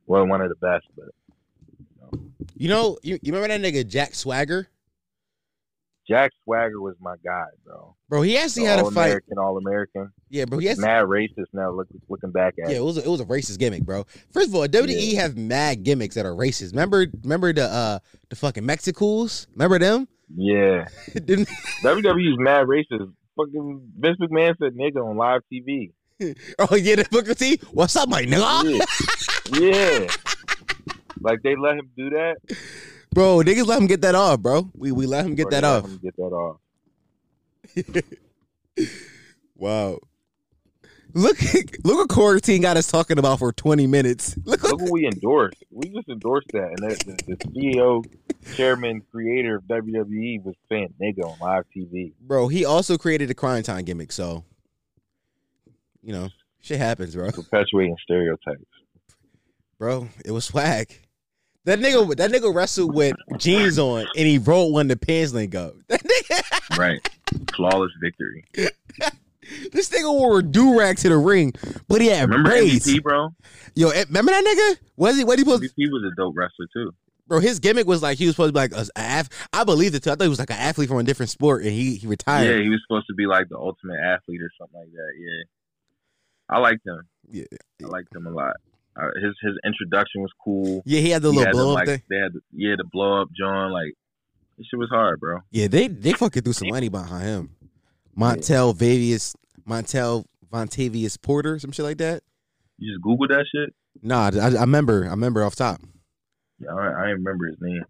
[0.06, 2.20] Well, one of the best, but
[2.54, 4.68] You know, you, you remember that nigga Jack Swagger?
[6.08, 7.96] Jack Swagger was my guy, bro.
[8.08, 9.06] Bro, he actually had a all fight.
[9.06, 10.12] American, all American.
[10.28, 10.58] Yeah, bro.
[10.58, 11.70] He has, Mad racist now.
[11.72, 12.78] Look, looking back at yeah, it.
[12.78, 14.04] it was a, it was a racist gimmick, bro.
[14.30, 15.22] First of all, WWE Yeah.
[15.22, 16.70] has mad gimmicks that are racist.
[16.70, 17.98] Remember, remember the uh
[18.28, 19.48] the fucking Mexicools?
[19.54, 20.06] Remember them?
[20.36, 21.48] Yeah, Didn't-
[21.82, 23.12] WWE's mad racist.
[23.36, 25.92] Fucking Vince McMahon said nigga on live TV.
[26.58, 27.60] oh yeah, the Booker T.
[27.72, 28.80] What's up, my nigga?
[29.50, 30.06] Yeah, yeah.
[31.20, 32.36] Like they let him do that.
[33.12, 34.70] Bro, niggas let him get that off, bro.
[34.74, 35.84] We we let him get Or that off.
[35.84, 36.56] him Get that off.
[39.58, 40.00] Wow.
[41.16, 41.38] Look,
[41.84, 44.36] look what quarantine got us talking about for 20 minutes.
[44.44, 45.64] Look, Look what we endorsed.
[45.70, 48.04] We just endorsed that, and the, the, the CEO,
[48.54, 52.12] chairman, creator of WWE was saying nigga on live TV.
[52.20, 52.48] bro.
[52.48, 54.44] He also created the Cryme Tyme gimmick, so
[56.02, 56.28] you know,
[56.60, 57.30] shit happens, bro.
[57.32, 58.66] perpetuating stereotypes.
[59.78, 60.98] Bro, it was swag.
[61.64, 65.54] That nigga, that nigga wrestled with jeans on, and he rolled when the pants link
[65.54, 65.74] up.
[65.88, 67.00] That nigga, Right.
[67.56, 68.44] Flawless victory.
[69.72, 71.52] This nigga wore a do rag to the ring,
[71.88, 72.86] but he had Remember braids.
[72.86, 73.30] MVP, bro?
[73.74, 74.78] Yo, eh, remember that nigga?
[74.96, 75.24] Was he?
[75.24, 75.62] What he supposed?
[75.64, 76.92] MVP was a dope wrestler too.
[77.28, 79.94] Bro, his gimmick was like he was supposed to be like a, a I believed
[79.96, 80.10] it too.
[80.10, 82.48] I thought he was like an athlete from a different sport, and he he retired.
[82.48, 85.12] Yeah, he was supposed to be like the ultimate athlete or something like that.
[85.18, 85.42] Yeah,
[86.56, 87.00] I liked him.
[87.30, 87.44] Yeah,
[87.82, 88.54] I liked him a lot.
[88.96, 90.82] Uh, his his introduction was cool.
[90.86, 92.02] yeah, he had the He little had blow the, up like thing.
[92.08, 93.92] they had the, yeah the blow up John like
[94.56, 95.40] this shit was hard, bro.
[95.50, 97.55] Yeah, they they fucking threw some money behind him.
[98.18, 99.34] Montel Vavius,
[99.68, 102.22] Montel Vontavious Porter, some shit like that.
[102.78, 103.74] You just Google that shit.
[104.02, 105.04] Nah, I, I remember.
[105.06, 105.80] I remember off top,
[106.58, 107.82] Yeah, I, I remember his name.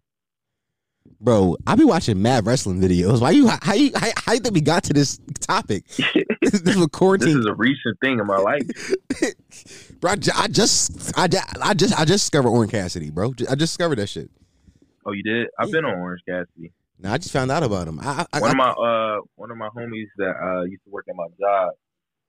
[1.21, 1.57] bro.
[1.67, 3.21] I be watching mad wrestling videos.
[3.21, 3.49] Why you?
[3.49, 3.91] How you?
[3.95, 5.85] How, how you think we got to this topic?
[5.97, 8.63] this is This quarantine, is a recent thing in my life.
[10.01, 10.13] bro.
[10.13, 11.29] I, I just, I,
[11.61, 13.31] I just, I just discovered Orange Cassidy, bro.
[13.31, 14.31] I just discovered that shit.
[15.05, 15.49] Oh, you did?
[15.59, 16.73] I've been on Orange Cassidy.
[16.99, 18.01] Nah, I just found out about him.
[18.01, 21.07] I, I, One of my uh one of my homies that uh used to work
[21.09, 21.73] at my job,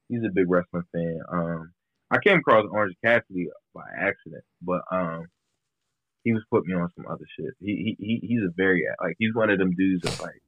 [0.10, 1.20] he's a big wrestling fan.
[1.32, 1.74] Um
[2.12, 5.28] I came across Orange Cassidy by accident, but um
[6.24, 7.54] he was putting me on some other shit.
[7.60, 10.42] He he, he he's a very like he's one of them dudes that's like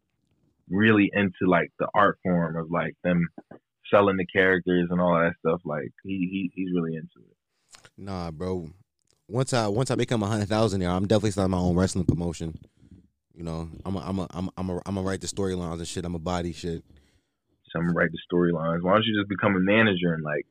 [0.69, 3.27] really into like the art form of like them
[3.89, 5.61] selling the characters and all that stuff.
[5.63, 7.89] Like he, he he's really into it.
[7.97, 8.69] Nah, bro.
[9.29, 12.59] Once I once I become a hundred thousand I'm definitely starting my own wrestling promotion.
[13.35, 15.77] You know, I'm a, I'm a, I'm a, I'm a, I'm gonna write the storylines
[15.77, 16.03] and shit.
[16.05, 16.83] I'm a body shit.
[17.71, 18.81] So I'm gonna write the storylines.
[18.81, 20.45] Why don't you just become a manager and like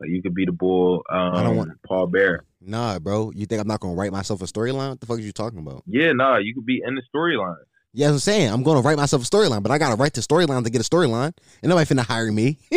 [0.00, 2.44] like you could be the bull um I don't want- Paul Bear.
[2.60, 3.30] Nah, bro.
[3.34, 4.90] You think I'm not gonna write myself a storyline?
[4.90, 5.82] What the fuck are you talking about?
[5.86, 7.56] Yeah, nah, you could be in the storyline.
[7.94, 10.62] Yeah, I'm saying I'm gonna write myself a storyline, but I gotta write the storyline
[10.64, 11.32] to get a storyline.
[11.62, 12.58] And nobody finna hire me.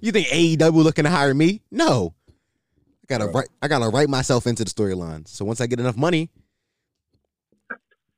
[0.00, 1.62] you think AEW looking to hire me?
[1.70, 2.14] No.
[2.30, 3.32] I gotta Bro.
[3.40, 3.48] write.
[3.60, 5.26] I gotta write myself into the storyline.
[5.28, 6.30] So once I get enough money,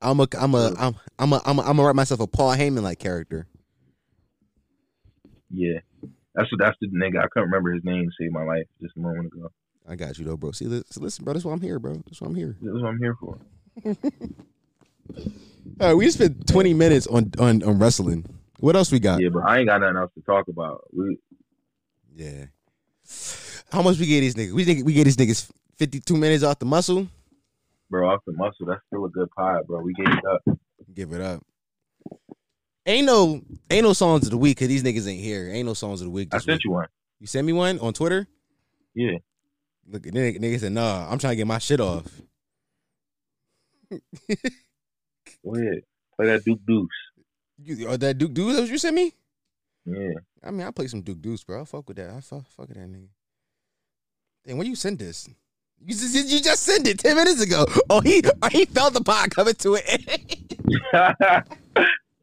[0.05, 2.55] I'm a, I'm a, I'm, I'm a, I'm a, I'm gonna write myself a Paul
[2.55, 3.47] Heyman like character.
[5.51, 5.81] Yeah.
[6.35, 7.19] That's what that's the nigga.
[7.19, 8.11] I couldn't remember his name.
[8.19, 9.51] Saved my life just a moment ago.
[9.89, 10.51] I got you though, bro.
[10.53, 11.35] See, listen, listen, bro.
[11.35, 11.95] That's why I'm here, bro.
[12.07, 12.57] That's why I'm here.
[12.61, 13.39] That's what I'm here for.
[15.81, 18.25] All right, we spent 20 minutes on on, on wrestling.
[18.61, 19.21] What else we got?
[19.21, 20.85] Yeah, but I ain't got nothing else to talk about.
[20.93, 21.19] We
[22.15, 22.47] Yeah.
[23.71, 24.53] How much we get these niggas?
[24.53, 27.09] We think we get these niggas 52 minutes off the muscle.
[27.91, 29.81] Bro, off the muscle, that's still a good pie, bro.
[29.81, 30.59] We gave it up.
[30.95, 31.43] Give it up.
[32.87, 35.49] Ain't no ain't no songs of the week because these niggas ain't here.
[35.51, 36.29] Ain't no songs of the week.
[36.33, 36.65] I sent week.
[36.65, 36.87] you one.
[37.19, 38.27] You sent me one on Twitter.
[38.95, 39.19] Yeah.
[39.87, 42.07] Look, nigga, nigga said, "Nah, I'm trying to get my shit off."
[43.91, 43.99] Go
[45.55, 45.83] ahead.
[46.17, 46.89] Play that Duke Deuce.
[47.63, 49.13] You, or that Duke Deuce that you sent me?
[49.85, 50.15] Yeah.
[50.43, 51.63] I mean, I play some Duke Deuce, bro.
[51.63, 52.11] I fuck with that.
[52.11, 53.09] I fuck, fuck with that nigga.
[54.47, 55.29] Damn, when you send this?
[55.81, 57.67] You just, you just sent it ten minutes ago.
[57.91, 59.85] Oh, he oh, he felt the pot coming to it.
[60.67, 61.47] it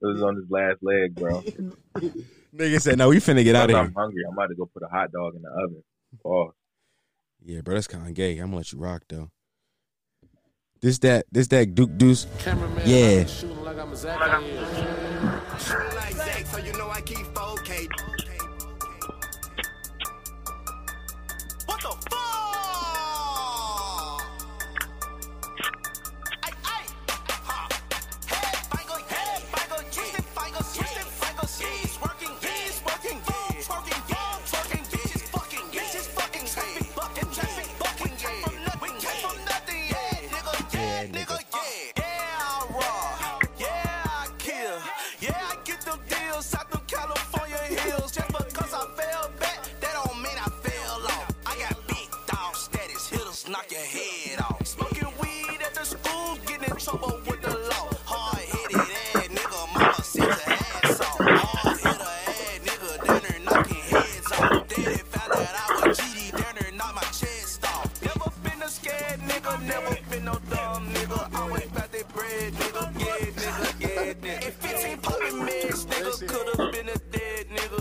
[0.02, 1.42] was on his last leg, bro.
[2.56, 4.24] nigga said, "No, we finna get out of here." I'm hungry.
[4.28, 5.84] I'm about to go put a hot dog in the oven.
[6.26, 6.54] Oh,
[7.44, 8.38] Yeah, bro, that's kind of gay.
[8.40, 9.30] I'm gonna let you rock though.
[10.82, 12.26] This that this that Duke Deuce.
[12.40, 13.26] Cameraman, Yeah.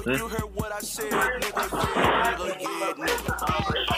[0.07, 3.91] You heard what I said, nigga, yeah, nigga, yeah, nigga.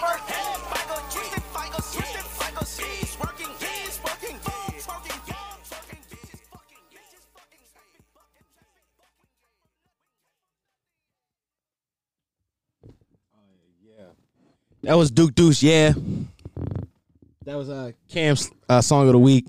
[14.83, 15.93] That was Duke Deuce, yeah.
[17.45, 19.47] That was uh, Cam's uh, song of the week.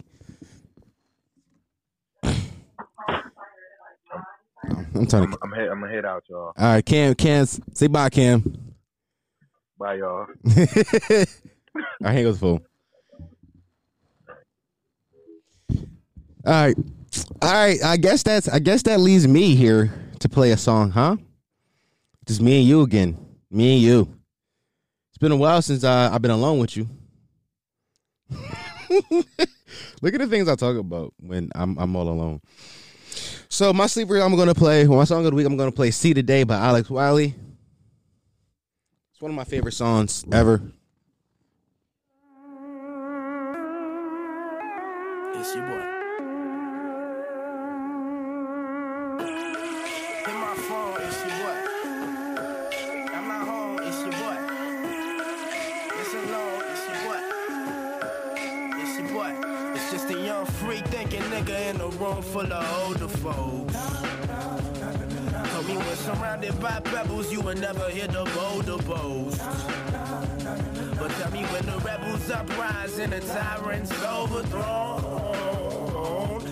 [4.95, 5.37] I'm trying to.
[5.41, 6.53] I'm head, I'm gonna head out, y'all.
[6.57, 8.73] All right, Cam, Cam, say bye, Cam.
[9.77, 10.27] Bye, y'all.
[10.55, 12.61] All right, hang up the phone.
[16.45, 16.75] All right,
[17.41, 17.83] all right.
[17.83, 18.47] I guess that's.
[18.47, 21.17] I guess that leaves me here to play a song, huh?
[22.27, 23.17] Just me and you again.
[23.49, 24.01] Me and you.
[25.09, 26.87] It's been a while since uh, I've been alone with you.
[30.01, 32.41] Look at the things I talk about when I'm I'm all alone.
[33.54, 34.84] So my sleeper, I'm gonna play.
[34.86, 37.36] My song of the week, I'm gonna play "Seize the Day" by Alex Wiley.
[39.12, 40.60] It's one of my favorite songs ever.
[45.36, 45.82] It's your boy.
[60.60, 62.72] Freak thinking nigga in a room full of
[66.43, 69.39] surrounded by pebbles, you would never hit the boulder boast.
[70.97, 75.13] But tell me when the rebels uprise and the tyrants overthrown.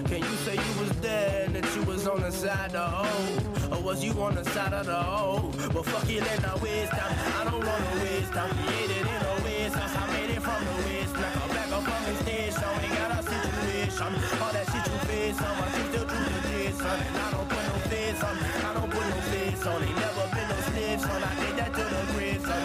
[0.05, 3.75] Can you say you was there and that you was on the side of O?
[3.75, 5.51] Or was you on the side of the O?
[5.73, 7.15] But fuck it, let no waste time.
[7.39, 8.49] I don't wanna waste time.
[8.49, 9.95] Created in a house.
[9.95, 11.15] I made it from the waste.
[11.15, 12.63] Like a back up from the station.
[12.81, 14.40] Ain't got a situation.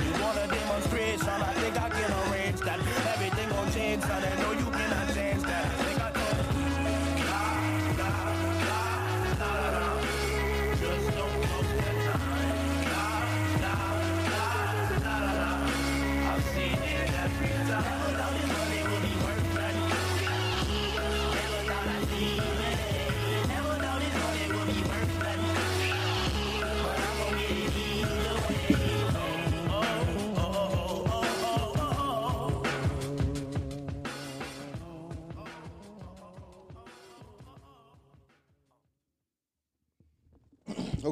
[0.05, 1.29] You want a demonstration?
[1.29, 2.79] I think I can arrange that.
[3.15, 4.23] Everything gon' change, son.
[4.23, 4.86] I know you cannot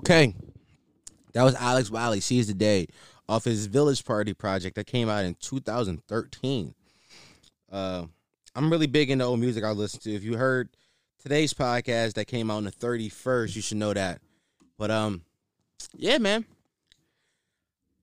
[0.05, 0.35] Okay.
[1.33, 2.89] That was Alex Wiley, Seize the Day,
[3.27, 6.75] off his Village Party project that came out in 2013.
[7.73, 8.05] Uh,
[8.55, 10.15] I'm really big into old music I listen to.
[10.15, 10.69] If you heard
[11.23, 14.21] today's podcast that came out on the 31st, you should know that.
[14.77, 15.23] But um,
[15.97, 16.45] yeah, man.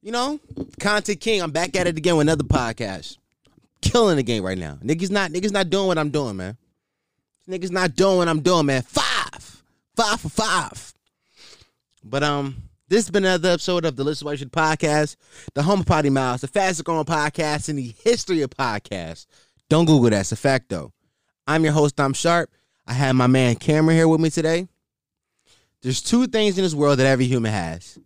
[0.02, 0.40] You know,
[0.80, 3.18] Content King, I'm back at it again with another podcast.
[3.84, 4.80] Killing the game right now.
[4.84, 6.58] Niggas not niggas not doing what I'm doing, man.
[7.48, 8.82] Niggas not doing what I'm doing, man.
[8.82, 9.64] Five.
[9.96, 10.91] Five for five.
[12.04, 15.16] But um, this has been another episode of the Listen What You Should podcast,
[15.54, 19.28] the home Potty Miles, the fastest growing podcast in the history of podcasts.
[19.70, 20.22] Don't Google that.
[20.22, 20.92] It's a fact, though.
[21.48, 22.50] I'm your host, I'm Sharp.
[22.86, 24.68] I have my man Cameron here with me today.
[25.82, 27.98] There's two things in this world that every human has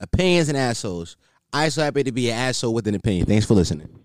[0.00, 1.16] opinions and assholes.
[1.52, 3.26] I'm so happy to be an asshole with an opinion.
[3.26, 4.01] Thanks for listening.